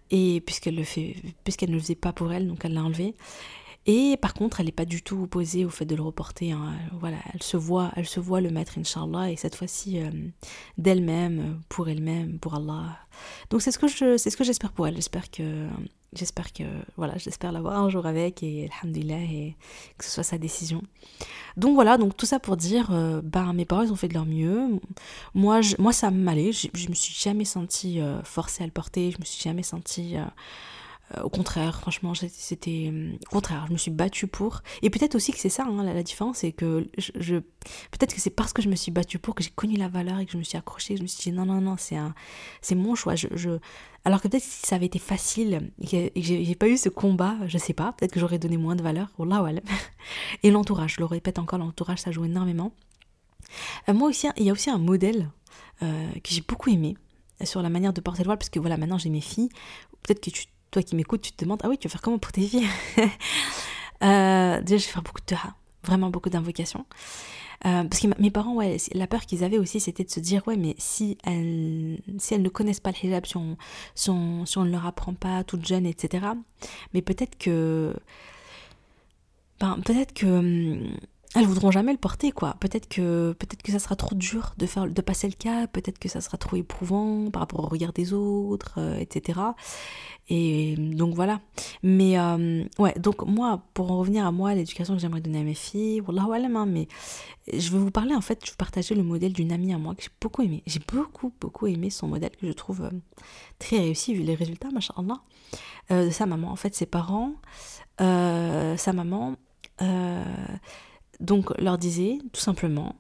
[0.10, 3.16] Et puisqu'elle le fait, puisqu'elle ne le faisait pas pour elle, donc elle l'a enlevé.
[3.88, 6.52] Et par contre, elle n'est pas du tout opposée au fait de le reporter.
[6.52, 6.76] Hein.
[7.00, 10.12] Voilà, elle se voit, elle se voit le mettre, inshallah, et cette fois-ci euh,
[10.78, 12.98] d'elle-même, pour elle-même, pour Allah.
[13.50, 14.96] Donc c'est ce que je, c'est ce que j'espère pour elle.
[14.96, 15.68] J'espère que,
[16.14, 16.64] j'espère que,
[16.96, 19.56] voilà, j'espère l'avoir un jour avec et alhamdulillah et
[19.98, 20.84] que ce soit sa décision.
[21.58, 22.92] Donc voilà, donc tout ça pour dire,
[23.24, 24.80] ben mes parents ils ont fait de leur mieux.
[25.34, 26.52] Moi, moi ça m'allait.
[26.52, 29.12] Je, je me suis jamais sentie euh, forcée à le porter.
[29.12, 30.16] Je me suis jamais sentie
[31.24, 34.62] au contraire, franchement, c'était euh, au contraire, je me suis battue pour.
[34.82, 38.30] Et peut-être aussi que c'est ça, hein, la, différence, c'est que je, peut-être que c'est
[38.30, 40.38] parce que je me suis battue pour que j'ai connu la valeur et que je
[40.38, 42.14] me suis accrochée, je me suis dit non, non, non, c'est un,
[42.62, 43.16] c'est mon choix.
[43.16, 43.60] Je.
[44.04, 47.36] Alors que peut-être si ça avait été facile et que j'ai pas eu ce combat,
[47.46, 49.10] je sais pas, peut-être que j'aurais donné moins de valeur.
[49.20, 49.62] Là, ouais.
[50.44, 52.74] Et l'entourage, je le répète encore, l'entourage, ça joue énormément.
[53.90, 55.30] Euh, moi aussi, il y a aussi un modèle
[55.80, 56.96] que j'ai beaucoup aimé
[57.44, 59.50] sur la manière de porter le voile, parce que voilà, maintenant j'ai mes filles.
[60.04, 62.18] Peut-être que tu toi qui m'écoutes, tu te demandes, ah oui, tu vas faire comment
[62.18, 62.68] pour tes filles
[64.04, 66.86] euh, Déjà, je vais faire beaucoup de dua, vraiment beaucoup d'invocations.
[67.66, 68.58] Euh, parce que mes parents,
[68.94, 72.42] la peur qu'ils avaient aussi, c'était de se dire, ouais, mais si elles, si elles
[72.42, 73.56] ne connaissent pas le hijab, si on,
[73.94, 76.26] si on, ne leur apprend pas toute jeune, etc.
[76.94, 77.94] Mais peut-être que,
[79.60, 80.98] ben, peut-être que hum,
[81.34, 82.56] elles voudront jamais le porter quoi.
[82.60, 85.98] Peut-être que peut-être que ça sera trop dur de faire de passer le cap, peut-être
[85.98, 89.40] que ça sera trop éprouvant par rapport au regard des autres, euh, etc.
[90.30, 91.40] Et donc voilà.
[91.84, 95.44] Mais euh, ouais, donc moi, pour en revenir à moi, l'éducation que j'aimerais donner à
[95.44, 96.88] mes filles, wallahu alam, hein, mais
[97.54, 99.78] je vais vous parler en fait, je vais vous partager le modèle d'une amie à
[99.78, 100.64] moi que j'ai beaucoup aimé.
[100.66, 102.92] J'ai beaucoup beaucoup aimé son modèle que je trouve euh,
[103.58, 105.22] très réussi vu les résultats, machallah,
[105.90, 106.52] de sa maman.
[106.52, 107.36] En fait, ses parents,
[107.98, 109.38] sa maman
[111.22, 112.96] donc leur disait tout simplement,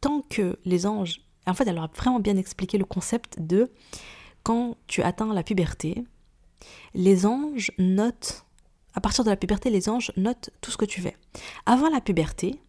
[0.00, 3.70] tant que les anges, en fait elle leur a vraiment bien expliqué le concept de
[4.42, 6.04] quand tu atteins la puberté,
[6.94, 8.44] les anges notent,
[8.94, 11.16] à partir de la puberté, les anges notent tout ce que tu fais.
[11.66, 12.60] Avant la puberté,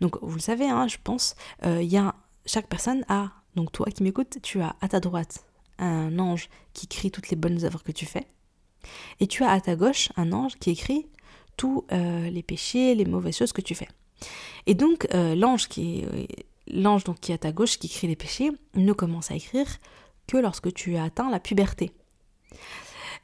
[0.00, 2.14] donc vous le savez, hein, je pense, euh, il y a
[2.46, 5.44] chaque personne a, donc toi qui m'écoutes, tu as à ta droite
[5.78, 8.26] un ange qui écrit toutes les bonnes œuvres que tu fais,
[9.20, 11.06] et tu as à ta gauche un ange qui écrit
[11.56, 13.88] tous euh, les péchés, les mauvaises choses que tu fais.
[14.66, 18.16] Et donc, euh, l'ange qui est, l'ange donc qui à ta gauche, qui écrit les
[18.16, 19.66] péchés, ne commence à écrire
[20.26, 21.92] que lorsque tu as atteint la puberté.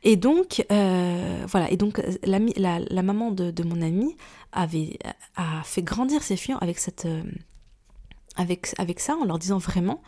[0.03, 2.38] Et donc, euh, voilà, et donc la,
[2.78, 4.16] la, maman de, de, mon ami
[4.53, 4.99] avait,
[5.36, 7.22] a fait grandir ses filles avec, cette, euh,
[8.36, 10.03] avec, avec ça, en leur disant vraiment,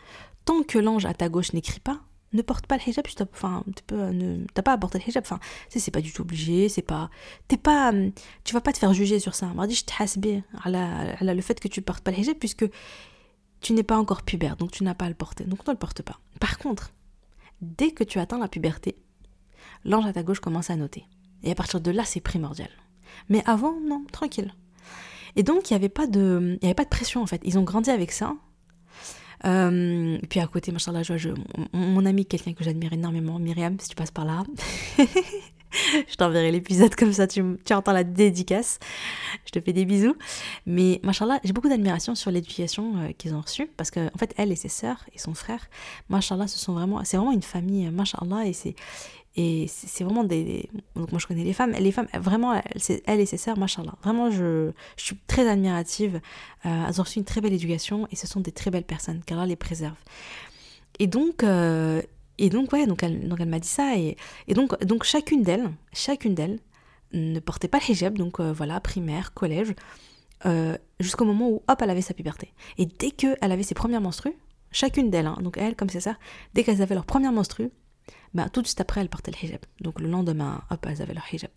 [0.45, 1.99] tant que l'ange à ta gauche n'écrit pas,
[2.33, 3.83] ne porte pas le hijab, enfin, tu
[4.53, 7.09] t'as pas à porter le hijab, enfin, c'est pas du tout obligé, c'est pas,
[7.47, 7.91] t'es pas,
[8.43, 9.51] tu vas pas te faire juger sur ça.
[9.55, 12.69] Je te le fait que tu portes pas le hijab puisque
[13.61, 15.77] tu n'es pas encore pubère, donc tu n'as pas à le porter, donc ne le
[15.77, 16.19] porte pas.
[16.39, 16.93] Par contre,
[17.61, 18.95] dès que tu atteins la puberté,
[19.83, 21.05] l'ange à ta gauche commence à noter.
[21.43, 22.69] Et à partir de là, c'est primordial.
[23.29, 24.53] Mais avant, non, tranquille.
[25.35, 27.41] Et donc, il n'y avait, pas de, avait pas de pression en fait.
[27.43, 28.35] Ils ont grandi avec ça.
[29.45, 31.29] Euh, puis à côté, machallah, je, je,
[31.73, 34.43] mon, ami, quelqu'un que j'admire énormément, Myriam, si tu passes par là,
[34.97, 38.79] je t'enverrai l'épisode comme ça, tu, tu, entends la dédicace.
[39.45, 40.15] Je te fais des bisous.
[40.65, 44.33] Mais machallah, j'ai beaucoup d'admiration sur l'éducation euh, qu'ils ont reçue parce que en fait,
[44.37, 45.67] elle et ses sœurs et son frère,
[46.09, 48.75] machallah, ce sont vraiment, c'est vraiment une famille, machallah, et c'est
[49.41, 51.71] et c'est vraiment des, Donc moi je connais les femmes.
[51.71, 53.95] Les femmes, vraiment, elle, elle et ses sœurs, machallah.
[54.03, 56.19] Vraiment, je, je suis très admirative.
[56.65, 59.21] Euh, elles ont reçu une très belle éducation et ce sont des très belles personnes,
[59.25, 59.95] car les préserve.
[60.99, 62.01] Et donc, euh,
[62.37, 63.95] et donc ouais, donc elle, donc elle m'a dit ça.
[63.95, 64.17] Et,
[64.49, 66.59] et donc, donc chacune d'elles, chacune d'elles
[67.13, 69.73] ne portait pas le hijab, donc euh, voilà, primaire, collège,
[70.99, 72.53] jusqu'au moment où, hop, elle avait sa puberté.
[72.77, 74.35] Et dès qu'elle avait ses premières menstrues,
[74.73, 76.17] chacune d'elles, hein, donc elle comme c'est ça,
[76.53, 77.71] dès qu'elles avaient leur première menstrue,
[78.33, 79.61] bah, tout de suite après, elles portaient le hijab.
[79.81, 81.51] Donc le lendemain, hop, elles avaient leur hijab.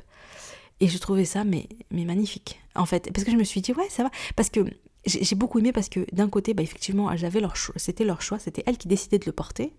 [0.80, 3.10] Et je trouvais ça, mais, mais magnifique, en fait.
[3.12, 4.10] Parce que je me suis dit, ouais, ça va.
[4.34, 4.60] Parce que
[5.06, 8.62] j'ai beaucoup aimé, parce que d'un côté, bah, effectivement, elles leur c'était leur choix, c'était
[8.66, 9.72] elles qui décidaient de le porter.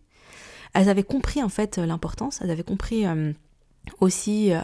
[0.74, 3.32] Elles avaient compris, en fait, l'importance, elles avaient compris euh,
[4.00, 4.62] aussi euh,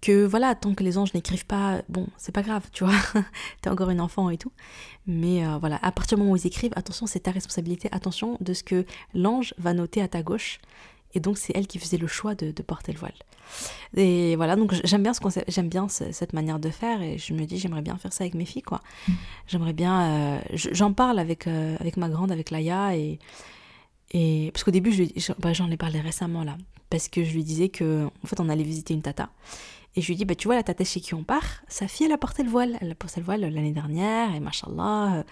[0.00, 2.94] que, voilà, tant que les anges n'écrivent pas, bon, c'est pas grave, tu vois,
[3.60, 4.52] t'es encore une enfant et tout.
[5.06, 8.38] Mais euh, voilà, à partir du moment où ils écrivent, attention, c'est ta responsabilité, attention
[8.40, 8.84] de ce que
[9.14, 10.58] l'ange va noter à ta gauche
[11.16, 13.14] et donc c'est elle qui faisait le choix de, porter le voile.
[13.96, 17.32] Et voilà, donc j'aime bien ce concept, j'aime bien cette manière de faire et je
[17.32, 18.82] me dis j'aimerais bien faire ça avec mes filles quoi.
[19.08, 19.12] Mm.
[19.46, 23.18] J'aimerais bien, euh, j'en parle avec euh, avec ma grande, avec Laïa et
[24.12, 26.58] et parce qu'au début je, bah, j'en ai parlé récemment là
[26.90, 29.30] parce que je lui disais que en fait on allait visiter une tata
[29.96, 32.06] et je lui dis bah tu vois la tata chez qui on part, sa fille
[32.06, 35.24] elle a porté le voile, elle a porté le voile l'année dernière et machallah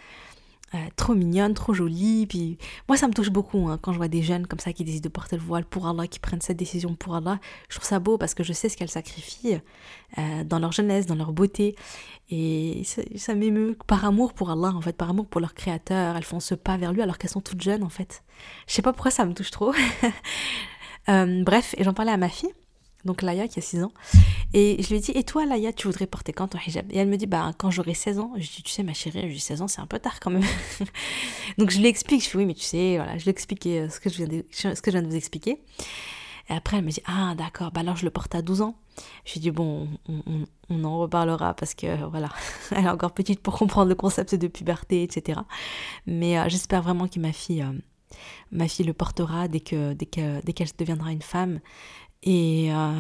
[0.74, 2.26] euh, trop mignonne, trop jolie.
[2.26, 2.58] Puis
[2.88, 5.04] moi, ça me touche beaucoup hein, quand je vois des jeunes comme ça qui décident
[5.04, 7.38] de porter le voile pour Allah, qui prennent cette décision pour Allah.
[7.68, 9.60] Je trouve ça beau parce que je sais ce qu'elles sacrifient
[10.18, 11.76] euh, dans leur jeunesse, dans leur beauté.
[12.30, 12.82] Et
[13.16, 16.16] ça, m'émeut par amour pour Allah, en fait, par amour pour leur créateur.
[16.16, 18.24] Elles font ce pas vers lui alors qu'elles sont toutes jeunes, en fait.
[18.66, 19.72] Je sais pas pourquoi ça me touche trop.
[21.10, 22.54] Euh, bref, et j'en parlais à ma fille
[23.04, 23.92] donc Laïa qui a 6 ans.
[24.52, 26.86] Et je lui ai dit, et toi Laïa, tu voudrais porter quand ton hijab?
[26.90, 28.32] Et elle me dit, bah quand j'aurai 16 ans.
[28.36, 30.44] Je dis, tu sais ma chérie, j'ai 16 ans, c'est un peu tard quand même.
[31.58, 33.88] donc je lui explique, je fais, oui mais tu sais, voilà, je lui explique euh,
[33.88, 35.62] ce que je viens de, que vous expliquer.
[36.50, 38.76] Et après elle me dit, ah d'accord, bah alors je le porte à 12 ans.
[39.24, 39.88] Je lui ai dit, bon,
[40.68, 42.28] on, en reparlera parce que voilà,
[42.70, 45.40] elle est encore petite pour comprendre le concept de puberté, etc.
[46.06, 47.62] Mais euh, j'espère vraiment que ma fille...
[47.62, 47.72] Euh,
[48.52, 50.08] ma fille le portera dès que dès
[50.44, 51.58] dès qu'elle deviendra une femme
[52.26, 52.92] euh,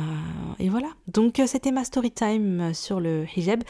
[0.58, 0.88] et, voilà.
[1.08, 3.62] Donc euh, c'était ma story time euh, sur le hijab.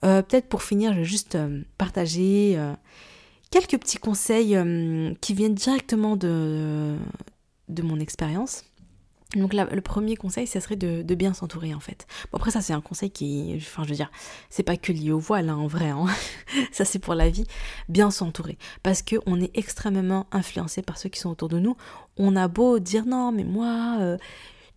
[0.00, 1.38] Peut-être pour finir, je vais juste
[1.78, 2.58] partager
[3.52, 4.58] quelques petits conseils
[5.20, 6.96] qui viennent directement de,
[7.68, 8.64] de mon expérience.
[9.36, 12.08] Donc le premier conseil, ça serait de, bien s'entourer en fait.
[12.32, 14.10] Bon après ça c'est un conseil qui, enfin je veux dire,
[14.50, 16.06] c'est pas que lié au voile hein, en vrai, hein.
[16.72, 17.46] ça c'est pour la vie,
[17.88, 18.58] bien s'entourer.
[18.82, 21.76] Parce que on est extrêmement influencé par ceux qui sont autour de nous.
[22.16, 24.16] On a beau dire non mais moi,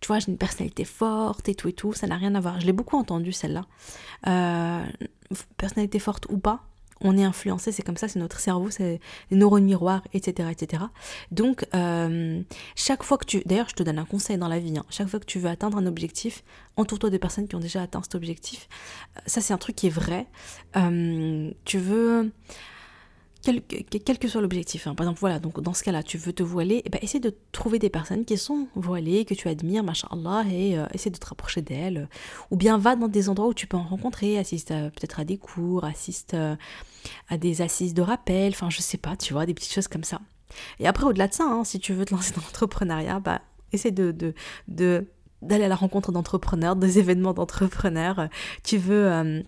[0.06, 2.60] tu vois, j'ai une personnalité forte et tout et tout, ça n'a rien à voir.
[2.60, 3.64] Je l'ai beaucoup entendu celle-là.
[4.28, 4.84] Euh,
[5.56, 6.62] personnalité forte ou pas,
[7.00, 9.00] on est influencé, c'est comme ça, c'est notre cerveau, c'est
[9.32, 10.48] les neurones miroirs, etc.
[10.52, 10.84] etc.
[11.32, 12.40] Donc, euh,
[12.76, 13.42] chaque fois que tu...
[13.46, 14.84] D'ailleurs, je te donne un conseil dans la vie, hein.
[14.90, 16.44] chaque fois que tu veux atteindre un objectif,
[16.76, 18.68] entoure-toi de personnes qui ont déjà atteint cet objectif.
[19.16, 20.28] Euh, ça, c'est un truc qui est vrai.
[21.64, 22.30] Tu veux
[23.46, 24.94] quel, que soit l'objectif, hein.
[24.94, 27.20] par exemple, voilà, donc dans ce cas-là, tu veux te voiler, et eh ben, essaie
[27.20, 31.18] de trouver des personnes qui sont voilées, que tu admires, machallah, et euh, essaie de
[31.18, 32.08] te rapprocher d'elles.
[32.50, 35.38] Ou bien va dans des endroits où tu peux en rencontrer, assiste peut-être à des
[35.38, 36.56] cours, assiste euh,
[37.28, 40.04] à des assises de rappel, enfin, je sais pas, tu vois, des petites choses comme
[40.04, 40.20] ça.
[40.80, 43.42] Et après, au-delà de ça, hein, si tu veux te lancer dans l'entrepreneuriat, bah,
[43.72, 44.34] essaie de,
[44.66, 48.28] d'aller à la rencontre d'entrepreneurs, des événements d'entrepreneurs.
[48.64, 49.42] Tu veux euh,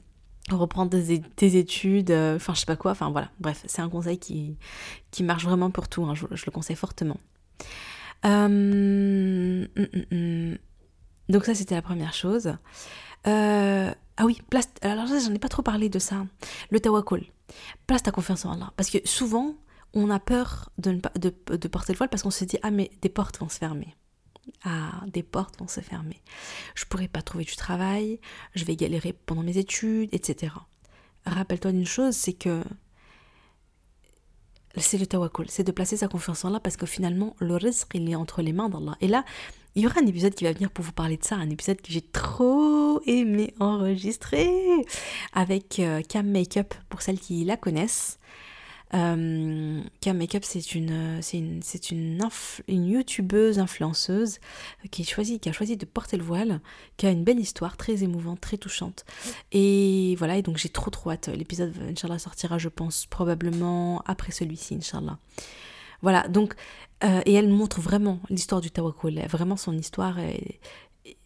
[0.57, 0.91] reprendre
[1.37, 4.57] tes, études, euh, enfin je sais pas quoi, enfin voilà, bref, c'est un conseil qui,
[5.23, 7.19] marche vraiment pour tout, hein, je, le conseille fortement.
[8.25, 10.59] Euh, hum, hum, hum.
[11.29, 12.55] Donc ça c'était la première chose.
[13.27, 16.27] Euh, ah oui, place, alors j'en ai pas trop parlé de ça,
[16.71, 17.25] le tawakkul,
[17.87, 19.55] place ta confiance en Allah, parce que souvent
[19.95, 22.91] on a peur de, de, de porter le voile parce qu'on se dit ah mais
[23.03, 23.97] des portes vont se fermer.
[24.65, 26.21] Ah, des portes vont se fermer.
[26.75, 28.21] Je pourrai pas trouver du travail,
[28.55, 30.53] je vais galérer pendant mes études, etc.
[31.27, 32.63] Rappelle-toi d'une chose, c'est que
[34.77, 37.91] c'est le tawakkul, c'est de placer sa confiance en Allah parce que finalement, le risque,
[37.95, 38.97] il est entre les mains d'Allah.
[39.01, 39.25] Et là,
[39.75, 41.81] il y aura un épisode qui va venir pour vous parler de ça, un épisode
[41.81, 44.51] que j'ai trop aimé enregistrer
[45.33, 48.19] avec euh, Cam Makeup pour celles qui la connaissent.
[48.95, 49.83] Euh,
[50.15, 51.61] Makeup, c'est une, c'est une,
[51.91, 52.29] une,
[52.69, 54.39] une youtubeuse influenceuse
[54.91, 56.61] qui, choisit, qui a choisi de porter le voile,
[56.97, 59.05] qui a une belle histoire, très émouvante, très touchante.
[59.53, 61.29] Et voilà, et donc j'ai trop trop hâte.
[61.29, 65.19] L'épisode, Inch'Allah, sortira, je pense, probablement après celui-ci, Inch'Allah.
[66.01, 66.55] Voilà, donc,
[67.05, 70.19] euh, et elle montre vraiment l'histoire du Tawakkul, vraiment son histoire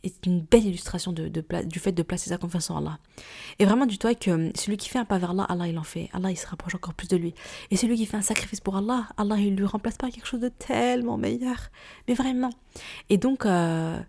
[0.03, 2.99] est une belle illustration du fait de placer sa confiance en Allah.
[3.59, 5.83] Et vraiment, dis-toi que hum, celui qui fait un pas vers Allah, Allah il en
[5.83, 6.09] fait.
[6.13, 7.35] Allah il se rapproche encore plus de lui.
[7.71, 10.41] Et celui qui fait un sacrifice pour Allah, Allah il lui remplace par quelque chose
[10.41, 11.71] de tellement meilleur.
[12.09, 12.51] Mais vraiment.
[13.09, 14.01] Et donc, euh,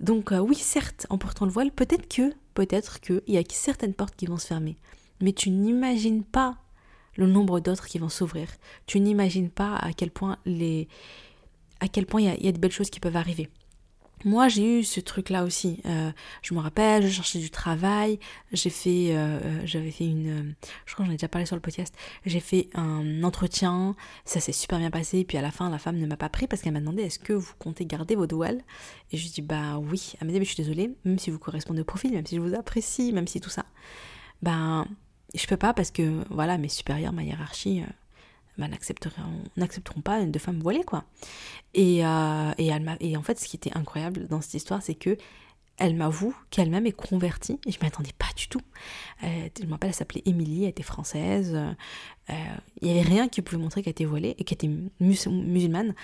[0.00, 3.42] donc euh, oui, certes, en portant le voile, peut-être que, peut-être que, il y a
[3.50, 4.76] certaines portes qui vont se fermer.
[5.20, 6.56] Mais tu n'imagines pas
[7.16, 8.48] le nombre d'autres qui vont s'ouvrir.
[8.86, 10.88] Tu n'imagines pas à quel point les,
[11.80, 13.48] à quel point il y a de belles choses qui peuvent arriver.
[14.24, 15.80] Moi, j'ai eu ce truc-là aussi.
[15.86, 16.12] Euh,
[16.42, 18.20] je me rappelle, je cherchais du travail.
[18.52, 20.54] J'ai fait, euh, euh, j'avais fait une,
[20.86, 21.94] je crois que j'en ai déjà parlé sur le podcast.
[22.24, 25.24] J'ai fait un entretien, ça s'est super bien passé.
[25.24, 27.18] Puis à la fin, la femme ne m'a pas pris parce qu'elle m'a demandé est-ce
[27.18, 28.62] que vous comptez garder vos douelles?
[29.10, 30.12] Et je lui dit bah oui.
[30.20, 32.36] Elle m'a dit mais je suis désolée, même si vous correspondez au profil, même si
[32.36, 33.66] je vous apprécie, même si tout ça,
[34.40, 34.86] ben
[35.34, 37.82] je peux pas parce que voilà mes supérieurs, ma hiérarchie
[38.58, 41.04] bah, n'accepteront pas de femmes voilées quoi.
[41.74, 44.94] Et, euh, et, elle et en fait ce qui était incroyable dans cette histoire c'est
[44.94, 45.16] que
[45.78, 48.60] elle m'avoue qu'elle-même est convertie et je m'y attendais pas du tout.
[49.24, 51.54] Euh, je me rappelle, elle s'appelait Émilie, elle était française.
[51.54, 52.34] Euh,
[52.82, 55.94] il n'y avait rien qui pouvait montrer qu'elle était voilée et qu'elle était musulmane.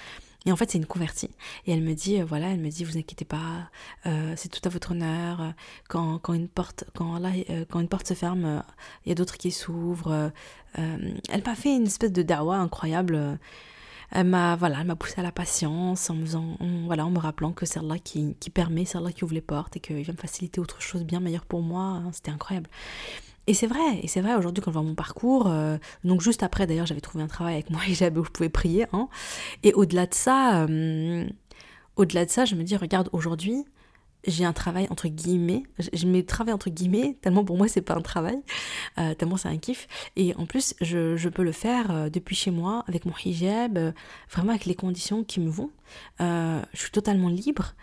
[0.48, 1.28] Et en fait, c'est une convertie.
[1.66, 3.68] Et elle me dit, euh, voilà, elle me dit, vous inquiétez pas,
[4.06, 5.52] euh, c'est tout à votre honneur.
[5.90, 8.62] Quand, quand, une, porte, quand, là, euh, quand une porte se ferme,
[9.04, 10.32] il y a d'autres qui s'ouvrent.
[10.74, 13.38] elle m'a fait une espèce de dawa incroyable.
[14.10, 17.52] Elle m'a voilà, elle poussé à la patience en me, faisant, voilà, en me rappelant
[17.52, 20.18] que c'est Allah qui, permet, c'est Allah qui ouvre les portes et qu'il va me
[20.18, 22.02] faciliter autre chose bien meilleur pour moi.
[22.12, 22.70] C'était incroyable.
[23.48, 26.42] Et c'est vrai, et c'est vrai aujourd'hui quand je vois mon parcours, euh, donc juste
[26.42, 29.08] après d'ailleurs j'avais trouvé un travail avec moi et où je pouvais prier, hein,
[29.62, 31.26] et au-delà de ça, euh,
[31.96, 33.64] au-delà de ça, je me dis regarde aujourd'hui
[34.26, 35.62] j'ai un travail entre guillemets,
[35.94, 38.38] je mets travail entre guillemets tellement pour moi c'est pas un travail,
[38.98, 42.50] euh, tellement c'est un kiff, et en plus je, je peux le faire depuis chez
[42.50, 43.94] moi avec mon hijab,
[44.30, 45.70] vraiment avec les conditions qui me vont,
[46.20, 47.76] je suis totalement libre.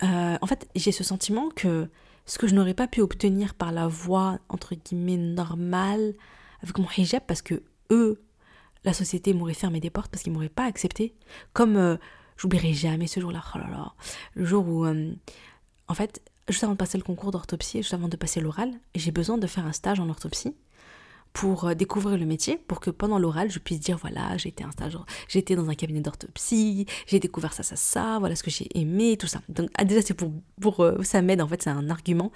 [0.00, 1.88] en fait j'ai ce sentiment que
[2.26, 6.14] ce que je n'aurais pas pu obtenir par la voie entre guillemets normale
[6.62, 8.22] avec mon hijab parce que eux,
[8.84, 11.14] la société m'aurait fermé des portes parce qu'ils m'auraient pas accepté.
[11.52, 11.96] Comme euh,
[12.36, 13.92] j'oublierai jamais ce jour-là, oh là là,
[14.34, 15.12] le jour où, euh,
[15.88, 19.12] en fait, juste avant de passer le concours d'orthopsie, juste avant de passer l'oral, j'ai
[19.12, 20.54] besoin de faire un stage en orthopsie
[21.32, 24.70] pour euh, découvrir le métier, pour que pendant l'oral, je puisse dire voilà, été un
[24.70, 24.98] stage,
[25.34, 29.16] été dans un cabinet d'orthopsie, j'ai découvert ça, ça, ça, voilà ce que j'ai aimé,
[29.16, 29.40] tout ça.
[29.48, 32.32] Donc ah, déjà c'est pour, pour euh, ça m'aide en fait, c'est un argument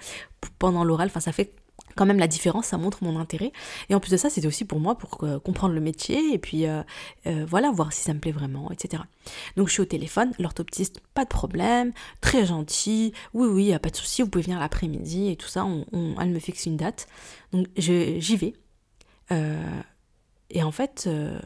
[0.59, 1.53] pendant l'oral, enfin ça fait
[1.95, 3.51] quand même la différence, ça montre mon intérêt.
[3.89, 6.37] Et en plus de ça, c'était aussi pour moi pour euh, comprendre le métier et
[6.37, 6.65] puis
[7.47, 9.03] voilà, voir si ça me plaît vraiment, etc.
[9.57, 11.91] Donc je suis au téléphone, l'orthoptiste, pas de problème,
[12.21, 16.29] très gentil, oui oui, pas de souci, vous pouvez venir l'après-midi et tout ça, elle
[16.29, 17.07] me fixe une date.
[17.51, 18.53] Donc j'y vais,
[19.31, 19.81] euh,
[20.49, 21.39] et en fait, euh,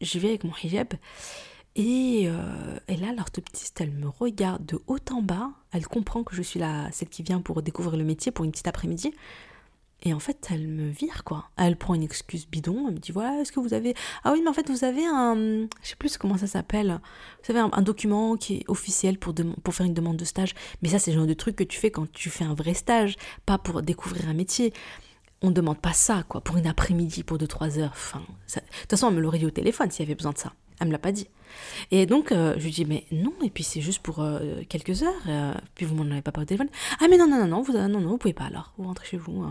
[0.00, 0.94] j'y vais avec mon hijab.
[1.76, 5.50] Et, euh, et, là, l'orthoptiste, elle me regarde de haut en bas.
[5.72, 8.52] Elle comprend que je suis là, celle qui vient pour découvrir le métier pour une
[8.52, 9.12] petite après-midi.
[10.06, 11.48] Et en fait, elle me vire, quoi.
[11.56, 13.94] Elle prend une excuse bidon, elle me dit, voilà, est-ce que vous avez...
[14.22, 15.66] Ah oui, mais en fait, vous avez un...
[15.82, 17.00] Je sais plus comment ça s'appelle.
[17.42, 20.54] Vous avez un, document qui est officiel pour, pour faire une demande de stage.
[20.82, 22.74] Mais ça, c'est le genre de truc que tu fais quand tu fais un vrai
[22.74, 24.74] stage, pas pour découvrir un métier.
[25.44, 27.90] On ne demande pas ça, quoi, pour une après-midi, pour 2-3 heures.
[27.92, 30.38] Enfin, De toute façon, elle me l'aurait dit au téléphone s'il y avait besoin de
[30.38, 30.54] ça.
[30.80, 31.28] Elle me l'a pas dit.
[31.90, 35.02] Et donc, euh, je lui dis, mais non, et puis c'est juste pour euh, quelques
[35.02, 36.68] heures, euh, puis vous m'en avez pas parlé au téléphone.
[37.00, 39.06] Ah, mais non, non, non, non, vous, non, non, vous pouvez pas alors, vous rentrez
[39.06, 39.44] chez vous.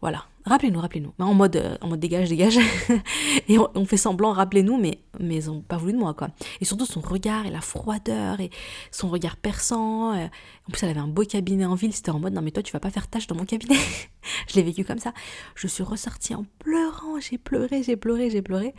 [0.00, 1.12] voilà, rappelez-nous, rappelez-nous.
[1.18, 2.58] En mode, en mode dégage, dégage.
[3.48, 6.28] et on, fait semblant, rappelez-nous, mais, mais ils ont pas voulu de moi, quoi.
[6.60, 8.50] Et surtout son regard et la froideur et
[8.90, 10.12] son regard perçant.
[10.14, 10.28] en
[10.70, 12.72] plus, elle avait un beau cabinet en ville, c'était en mode, non, mais toi, tu
[12.72, 13.78] vas pas faire tâche dans mon cabinet.
[14.48, 15.12] je l'ai vécu comme ça.
[15.54, 18.74] Je suis ressortie en pleurant, j'ai pleuré, j'ai pleuré, j'ai pleuré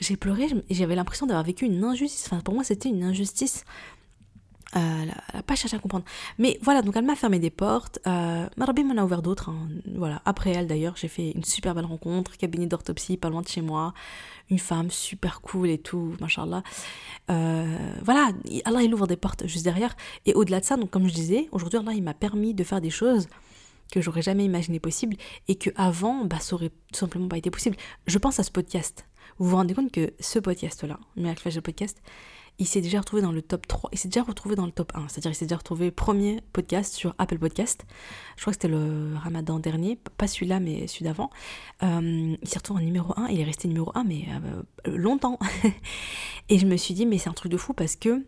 [0.00, 2.26] j'ai pleuré j'avais l'impression d'avoir vécu une injustice.
[2.26, 3.64] Enfin, pour moi, c'était une injustice.
[4.74, 6.04] Euh, elle n'a pas cherché à comprendre.
[6.38, 7.98] Mais voilà, donc elle m'a fermé des portes.
[8.06, 9.50] Euh, Marabi m'en a ouvert d'autres.
[9.50, 9.68] Hein.
[9.94, 10.22] Voilà.
[10.24, 12.36] Après elle, d'ailleurs, j'ai fait une super belle rencontre.
[12.38, 13.92] Cabinet d'orthopsie, pas loin de chez moi.
[14.50, 16.62] Une femme super cool et tout, machallah.
[17.30, 18.30] Euh, voilà,
[18.64, 19.94] Allah, il ouvre des portes juste derrière.
[20.24, 22.80] Et au-delà de ça, donc comme je disais, aujourd'hui, Allah, il m'a permis de faire
[22.80, 23.28] des choses
[23.92, 25.16] que j'aurais jamais imaginé possible
[25.48, 27.76] et que avant bah, ça aurait tout simplement pas été possible.
[28.06, 29.04] Je pense à ce podcast.
[29.38, 32.02] Vous vous rendez compte que ce podcast-là, Miracle Flash podcast,
[32.58, 34.92] il s'est déjà retrouvé dans le top 3, il s'est déjà retrouvé dans le top
[34.94, 37.84] 1, c'est-à-dire il s'est déjà retrouvé premier podcast sur Apple Podcast.
[38.36, 41.30] Je crois que c'était le ramadan dernier, pas celui-là mais celui d'avant.
[41.82, 45.38] Euh, il s'est retrouvé en numéro 1, il est resté numéro 1 mais euh, longtemps.
[46.48, 48.24] et je me suis dit mais c'est un truc de fou parce que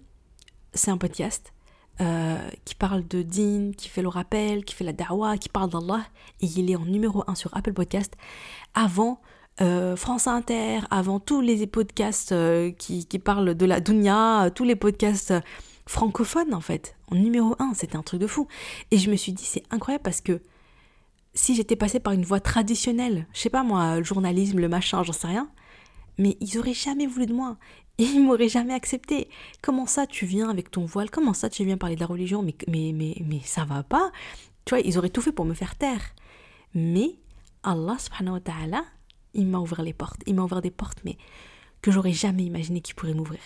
[0.72, 1.52] c'est un podcast
[2.00, 5.70] euh, qui parle de din, qui fait le rappel, qui fait la da'wah, qui parle
[5.70, 6.05] d'Allah,
[6.40, 8.16] et il est en numéro 1 sur Apple Podcast
[8.74, 9.20] avant
[9.61, 14.76] euh, France Inter, avant tous les podcasts euh, qui, parlent de la dunya, tous les
[14.76, 15.32] podcasts
[15.86, 18.48] francophones en fait, en numéro 1, c'était un truc de fou.
[18.90, 20.40] Et je me suis dit, c'est incroyable parce que
[21.34, 25.02] si j'étais passée par une voie traditionnelle, je sais pas moi, le journalisme, le machin,
[25.02, 25.48] j'en sais rien,
[26.18, 27.57] mais ils auraient jamais voulu de moi.
[27.98, 29.28] Et ils m'auraient jamais accepté.
[29.62, 31.11] Comment ça tu viens avec ton voile?
[31.11, 32.42] Comment ça tu viens parler de la religion?
[32.42, 34.11] Mais, mais, mais, mais ça va pas.
[34.64, 36.02] Tu vois, ils auraient tout fait pour me faire taire.
[36.74, 37.16] Mais
[37.62, 38.84] Allah subhanahu wa ta'ala,
[39.35, 40.20] il m'a ouvert les portes.
[40.26, 41.16] Il m'a ouvert des portes, mais
[41.82, 43.41] que j'aurais jamais imaginé qu'il pourrait m'ouvrir.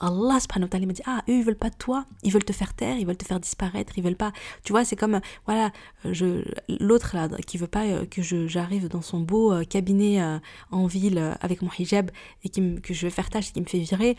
[0.00, 2.52] Allah subhanahu wa m'a dit Ah, eux, ils veulent pas de toi, ils veulent te
[2.52, 4.32] faire taire, ils veulent te faire disparaître, ils veulent pas.
[4.62, 5.72] Tu vois, c'est comme, voilà,
[6.04, 6.44] je,
[6.78, 10.38] l'autre là, qui veut pas euh, que j'arrive dans son beau euh, cabinet euh,
[10.70, 12.10] en ville avec mon hijab
[12.44, 14.16] et qui que je vais faire tâche et qui me fait virer.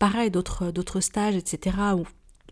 [0.00, 2.04] Pareil, d'autres, d'autres stages, etc., où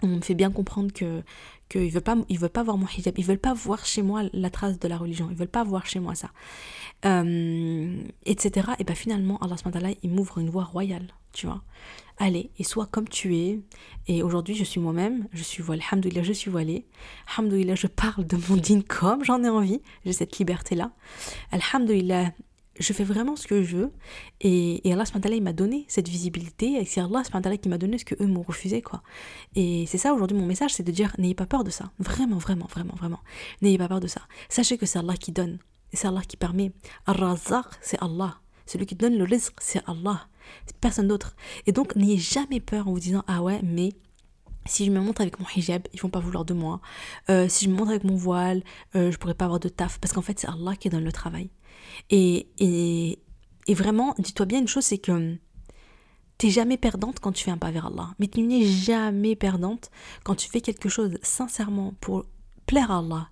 [0.03, 1.23] on me fait bien comprendre que
[1.69, 4.23] qu'ils ne veulent pas, veulent pas voir mon hijab, ils veulent pas voir chez moi
[4.33, 6.31] la trace de la religion, ils veulent pas voir chez moi ça,
[7.05, 8.71] euh, etc.
[8.79, 9.57] Et ben finalement, Allah
[10.03, 11.63] il m'ouvre une voie royale, tu vois.
[12.21, 13.61] Allez, et sois comme tu es.
[14.09, 16.85] Et aujourd'hui, je suis moi-même, je suis voilée, alhamdoulilah, je suis voilée.
[17.29, 20.91] Alhamdoulilah, je parle de mon dîne comme j'en ai envie, j'ai cette liberté-là.
[21.53, 22.33] Alhamdoulilah,
[22.79, 23.93] je fais vraiment ce que je veux.
[24.41, 26.75] Et, et Allah il m'a donné cette visibilité.
[26.81, 27.23] Et c'est Allah
[27.57, 29.03] qui m'a donné ce que eux m'ont refusé, quoi.
[29.55, 31.91] Et c'est ça aujourd'hui mon message, c'est de dire n'ayez pas peur de ça.
[31.99, 33.21] Vraiment, vraiment, vraiment, vraiment.
[33.63, 34.23] N'ayez pas peur de ça.
[34.49, 35.59] Sachez que c'est Allah qui donne.
[35.93, 36.73] Et c'est Allah qui permet.
[37.07, 38.39] Ar-Razzaq, c'est Allah.
[38.67, 40.29] Celui qui donne le risque, c'est Allah.
[40.81, 41.35] Personne d'autre.
[41.67, 43.95] Et donc, n'ayez jamais peur en vous disant ah ouais, mais
[44.69, 46.81] si je me montre avec mon hijab, ils vont pas vouloir de moi.
[47.31, 48.63] Euh, si je me montre avec mon voile,
[48.95, 49.99] euh, je pourrais pas avoir de taf.
[49.99, 51.51] Parce qu'en fait, c'est Allah qui donne le travail.
[52.11, 53.19] Et, et,
[53.67, 55.37] et vraiment, dis-toi bien une chose, c'est que
[56.39, 58.15] t'es jamais perdante quand tu fais un pas vers Allah.
[58.19, 59.91] Mais tu n'es jamais perdante
[60.25, 62.25] quand tu fais quelque chose sincèrement pour
[62.67, 63.29] plaire à Allah,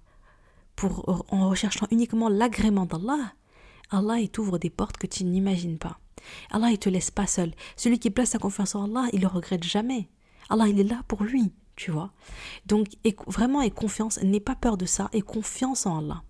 [0.74, 3.32] pour, en recherchant uniquement l'agrément d'Allah.
[3.90, 5.98] Allah, il t'ouvre des portes que tu n'imagines pas.
[6.50, 7.52] Allah, il te laisse pas seul.
[7.76, 10.09] Celui qui place sa confiance en Allah, il le regrette jamais.
[10.48, 12.12] Allah, il est là pour lui, tu vois.
[12.66, 12.88] Donc,
[13.28, 16.22] vraiment, aie confiance, n'aie pas peur de ça, aie confiance en Allah.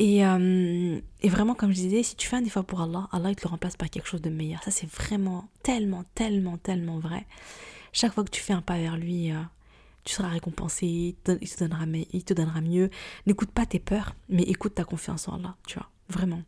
[0.00, 3.36] Euh, et, vraiment, comme je disais, si tu fais un effort pour Allah, Allah il
[3.36, 4.62] te le remplace par quelque chose de meilleur.
[4.62, 7.26] Ça, c'est vraiment tellement, tellement, tellement vrai.
[7.92, 9.40] Chaque fois que tu fais un pas vers lui, euh,
[10.04, 12.90] tu seras récompensé, il te, donnera, il te donnera mieux.
[13.26, 16.42] N'écoute pas tes peurs, mais écoute ta confiance en Allah, tu vois, vraiment.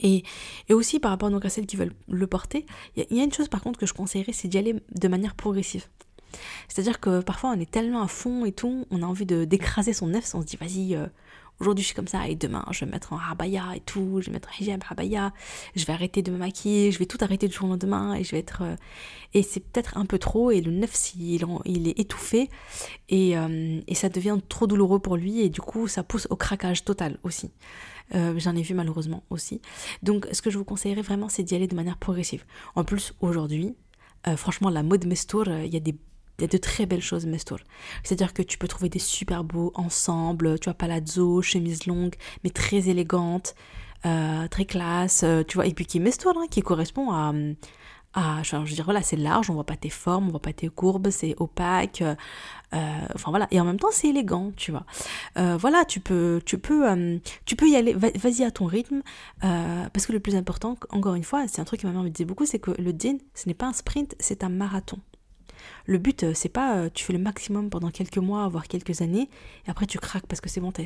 [0.00, 0.22] Et,
[0.68, 2.66] et aussi par rapport donc, à celles qui veulent le porter,
[2.96, 5.34] il y, a une chose par contre que je conseillerais, c'est d'y aller de manière
[5.34, 5.86] progressive.
[6.68, 9.92] C'est-à-dire que parfois on est tellement à fond et tout, on a envie de d'écraser
[9.92, 11.06] son nef, on se dit vas-y, euh,
[11.60, 14.20] aujourd'hui je suis comme ça et demain je vais me mettre en rabaya et tout,
[14.20, 15.32] je vais mettre hijab, rabaya,
[15.74, 18.24] je vais arrêter de me maquiller, je vais tout arrêter du jour au lendemain et
[18.24, 18.62] je vais être...
[18.62, 18.76] Euh,
[19.34, 22.48] et c'est peut-être un peu trop et le neuf il, est étouffé
[23.08, 26.36] et, euh, et ça devient trop douloureux pour lui et du coup ça pousse au
[26.36, 27.50] craquage total aussi.
[28.14, 29.60] Euh, j'en ai vu malheureusement aussi.
[30.02, 32.44] Donc ce que je vous conseillerais vraiment c'est d'y aller de manière progressive.
[32.74, 33.74] En plus aujourd'hui,
[34.36, 35.96] franchement la mode mestour, il y a des
[36.40, 37.58] y a de très belles choses Mestour.
[38.04, 42.14] C'est-à-dire que tu peux trouver des super beaux ensembles, tu vois, palazzo, chemise longue,
[42.44, 43.54] mais très élégante,
[44.06, 47.32] euh, très classe, euh, tu vois, et puis qui est Mestour, hein, qui correspond à,
[48.14, 50.52] à, je veux dire, voilà, c'est large, on voit pas tes formes, on voit pas
[50.52, 52.14] tes courbes, c'est opaque, euh,
[53.16, 54.86] enfin voilà, et en même temps c'est élégant, tu vois.
[55.34, 59.02] voilà, tu peux, tu peux, tu peux y aller, vas-y à ton rythme,
[59.40, 62.10] parce que le plus important, encore une fois, c'est un truc que ma mère me
[62.10, 65.00] disait beaucoup, c'est que le din, ce n'est pas un sprint, c'est un marathon.
[65.86, 69.00] Le but, euh, c'est pas euh, tu fais le maximum pendant quelques mois, voire quelques
[69.00, 69.28] années,
[69.66, 70.84] et après tu craques parce que c'est bon, t'es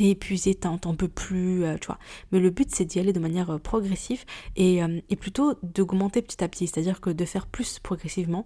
[0.00, 1.98] es épuisé, t'en peux plus, euh, tu vois.
[2.32, 4.24] Mais le but, c'est d'y aller de manière progressive
[4.56, 4.80] et,
[5.16, 8.44] plutôt d'augmenter petit à petit, c'est-à-dire que de faire plus progressivement,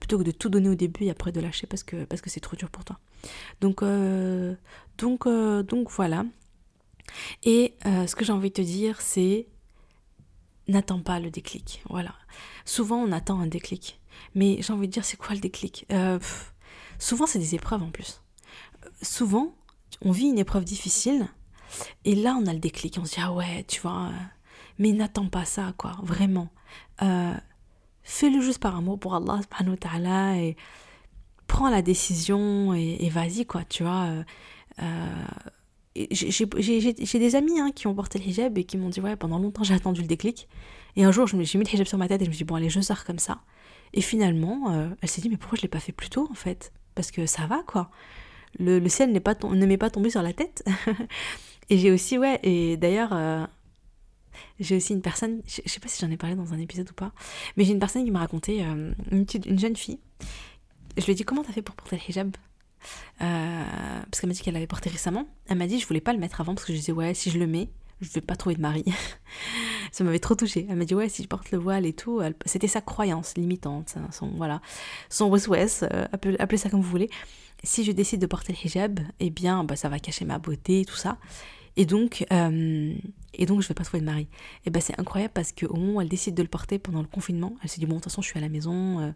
[0.00, 2.30] plutôt que de tout donner au début et après de lâcher parce que parce que
[2.30, 2.98] c'est trop dur pour toi.
[3.60, 3.84] Donc,
[4.98, 6.24] donc, donc voilà.
[7.44, 9.46] Et ce que j'ai envie de te dire, c'est
[10.68, 11.82] n'attends pas le déclic.
[11.88, 12.14] Voilà.
[12.64, 14.00] Souvent, on attend un déclic.
[14.34, 15.86] Mais j'ai envie de dire, c'est quoi le déclic?
[15.92, 16.18] Euh,
[16.98, 18.22] Souvent, c'est des épreuves en plus.
[19.02, 19.54] Souvent,
[20.02, 21.28] on vit une épreuve difficile,
[22.04, 22.96] et là, on a le déclic.
[23.00, 24.22] On se dit, ah ouais, tu vois, euh,
[24.78, 26.48] mais n'attends pas ça, quoi, vraiment.
[27.02, 27.34] Euh,
[28.02, 30.56] fais-le juste par amour pour Allah, subhanahu wa et
[31.46, 34.08] prends la décision, et, vas-y, quoi, tu vois.
[35.94, 39.38] j'ai des amis hein, qui ont porté le hijab et qui m'ont dit, ouais, pendant
[39.38, 40.48] longtemps, j'ai attendu le déclic.
[40.96, 42.48] Et un jour, j'ai mis le hijab sur ma tête et je me suis dit,
[42.48, 43.40] bon, allez, je sors comme ça.
[43.92, 46.28] Et finalement, euh, elle s'est dit, mais pourquoi je ne l'ai pas fait plus tôt,
[46.30, 46.72] en fait?
[46.94, 47.90] Parce que ça va, quoi.
[48.58, 50.64] Le, ciel n'est pas ne m'est pas tombé sur la tête.
[51.70, 53.46] et j'ai aussi, ouais, et d'ailleurs, euh,
[54.60, 56.88] j'ai aussi une personne, je, ne sais pas si j'en ai parlé dans un épisode
[56.90, 57.12] ou pas,
[57.56, 59.98] mais j'ai une personne qui m'a raconté, euh, une, une, jeune fille.
[60.96, 62.34] Je lui ai dit, comment t'as fait pour porter le hijab?
[63.18, 65.26] Parce qu'elle m'a dit qu'elle l'avait porté récemment.
[65.48, 67.30] Elle m'a dit, je voulais pas le mettre avant parce que je disais, ouais, si
[67.30, 67.68] je le mets,
[68.00, 68.84] je vais pas trouver de mari.
[69.92, 70.66] ça m'avait trop touchée.
[70.68, 73.94] Elle m'a dit ouais si je porte le voile et tout, c'était sa croyance limitante,
[74.12, 74.60] son voilà,
[75.08, 77.10] son wes euh, appelez, ça comme vous voulez.
[77.64, 80.80] Si je décide de porter le hijab, eh bien bah, ça va cacher ma beauté
[80.80, 81.18] et tout ça.
[81.76, 82.94] Et donc, euh,
[83.34, 84.28] et donc je vais pas trouver de mari.
[84.64, 87.06] Et ben c'est incroyable parce qu'au moment où elle décide de le porter pendant le
[87.06, 89.00] confinement, elle s'est dit bon de toute façon je suis à la maison.
[89.00, 89.12] Euh,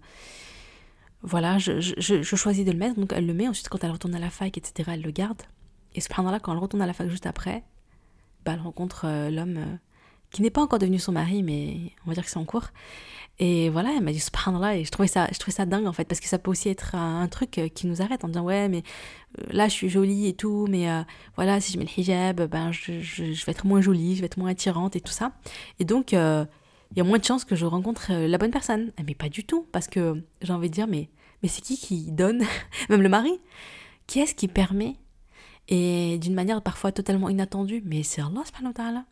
[1.22, 3.46] voilà, je, choisis de le mettre, donc elle le met.
[3.46, 5.42] Ensuite, quand elle retourne à la fac, etc., elle le garde.
[5.94, 7.62] Et cependant-là, quand elle retourne à la fac juste après,
[8.44, 9.78] bah, elle rencontre l'homme
[10.30, 12.68] qui n'est pas encore devenu son mari, mais on va dire que c'est en cours.
[13.38, 15.94] Et voilà, elle m'a dit subhanallah, et je trouvais, ça, je trouvais ça dingue en
[15.94, 18.44] fait, parce que ça peut aussi être un, truc euh, qui nous arrête en disant
[18.44, 18.82] ouais, mais
[19.38, 21.02] euh, là je suis jolie et tout, mais euh,
[21.36, 24.20] voilà, si je mets le hijab, ben je, je, je, vais être moins jolie, je
[24.20, 25.32] vais être moins attirante et tout ça.
[25.78, 26.18] Et donc, il
[26.96, 28.92] y a moins de chances que je rencontre la bonne personne.
[29.06, 31.08] Mais pas du tout, parce que j'ai envie de dire, mais,
[31.42, 32.44] mais c'est qui qui donne
[32.90, 33.40] Même le mari?
[34.06, 34.96] Qui est-ce qui permet
[35.70, 39.04] Et d'une manière parfois totalement inattendue, mais c'est Allah subhanahu wa ta'ala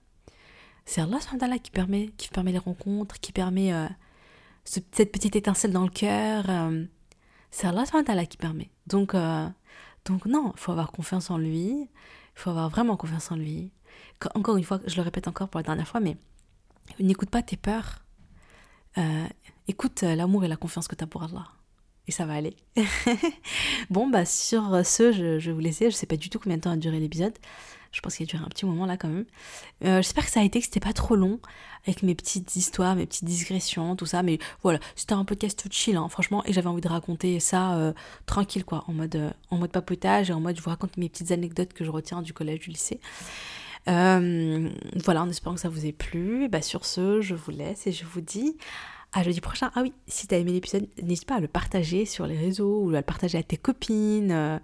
[0.88, 3.86] c'est Allah qui permet, qui permet les rencontres, qui permet euh,
[4.64, 6.46] cette petite étincelle dans le cœur.
[6.48, 6.86] Euh,
[7.50, 7.84] c'est Allah
[8.24, 8.70] qui permet.
[8.86, 9.46] Donc, euh,
[10.06, 11.82] donc non, il faut avoir confiance en lui.
[11.82, 11.88] Il
[12.36, 13.70] faut avoir vraiment confiance en lui.
[14.34, 16.16] encore une fois, je le répète encore pour la dernière fois, mais
[16.98, 18.06] n'écoute pas tes peurs.
[19.66, 21.44] écoute l'amour et la confiance que tu as pour Allah.
[22.09, 22.56] Et ça va aller.
[23.90, 25.90] bon, bah sur ce, je, vais vous laisser.
[25.90, 27.34] Je sais pas du tout combien de temps a duré l'épisode.
[27.92, 29.26] Je pense qu'il a duré un petit moment là quand même.
[29.84, 31.38] Euh, j'espère que ça a été, que c'était pas trop long
[31.86, 34.22] avec mes petites histoires, mes petites digressions, tout ça.
[34.22, 36.42] Mais voilà, c'était un podcast tout chill, hein, franchement.
[36.46, 37.92] Et j'avais envie de raconter ça euh,
[38.24, 41.11] tranquille, quoi, en mode, euh, en mode papotage et en mode je vous raconte mes
[41.11, 43.00] petites anecdotes que je retiens du collège, du lycée.
[43.86, 46.48] voilà, en espérant que ça vous ait plu.
[46.48, 48.56] Bah, sur ce, je vous laisse et je vous dis
[49.12, 49.70] à jeudi prochain.
[49.74, 52.90] Ah oui, si t'as aimé l'épisode, n'hésite pas à le partager sur les réseaux ou
[52.90, 54.61] à le partager à tes copines.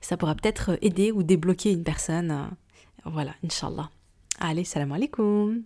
[0.00, 2.50] Ça pourra peut-être aider ou débloquer une personne.
[3.04, 3.90] Voilà, Inch'Allah.
[4.40, 5.62] Allez, salam alaikum.